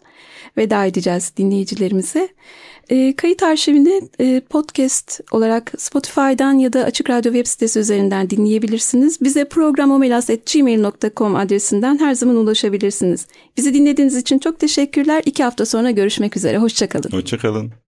veda 0.58 0.86
edeceğiz 0.86 1.34
dinleyicilerimize. 1.38 2.30
E, 2.90 3.16
kayıt 3.16 3.44
arşivini 3.44 4.02
e, 4.20 4.42
podcast 4.50 5.22
olarak 5.32 5.74
Spotify'dan 5.78 6.54
ya 6.54 6.74
da 6.74 6.84
Açık 6.84 7.10
Radyo 7.10 7.34
web 7.34 7.48
sitesi 7.48 7.80
üzerinden 7.80 8.30
dinleyebilirsiniz. 8.30 9.22
Bize 9.22 9.46
programomelas.gmail.com 9.46 11.36
adresinden 11.36 12.00
her 12.00 12.14
zaman 12.14 12.36
ulaşabilirsiniz. 12.36 13.28
Bizi 13.58 13.74
dinlediğiniz 13.74 14.18
için 14.18 14.40
çok 14.40 14.60
teşekkürler. 14.60 15.24
İki 15.26 15.44
hafta 15.44 15.66
sonra 15.66 15.92
görüşmek 15.92 16.38
üzere. 16.38 16.58
Hoşçakalın. 16.58 17.12
Hoşçakalın. 17.12 17.74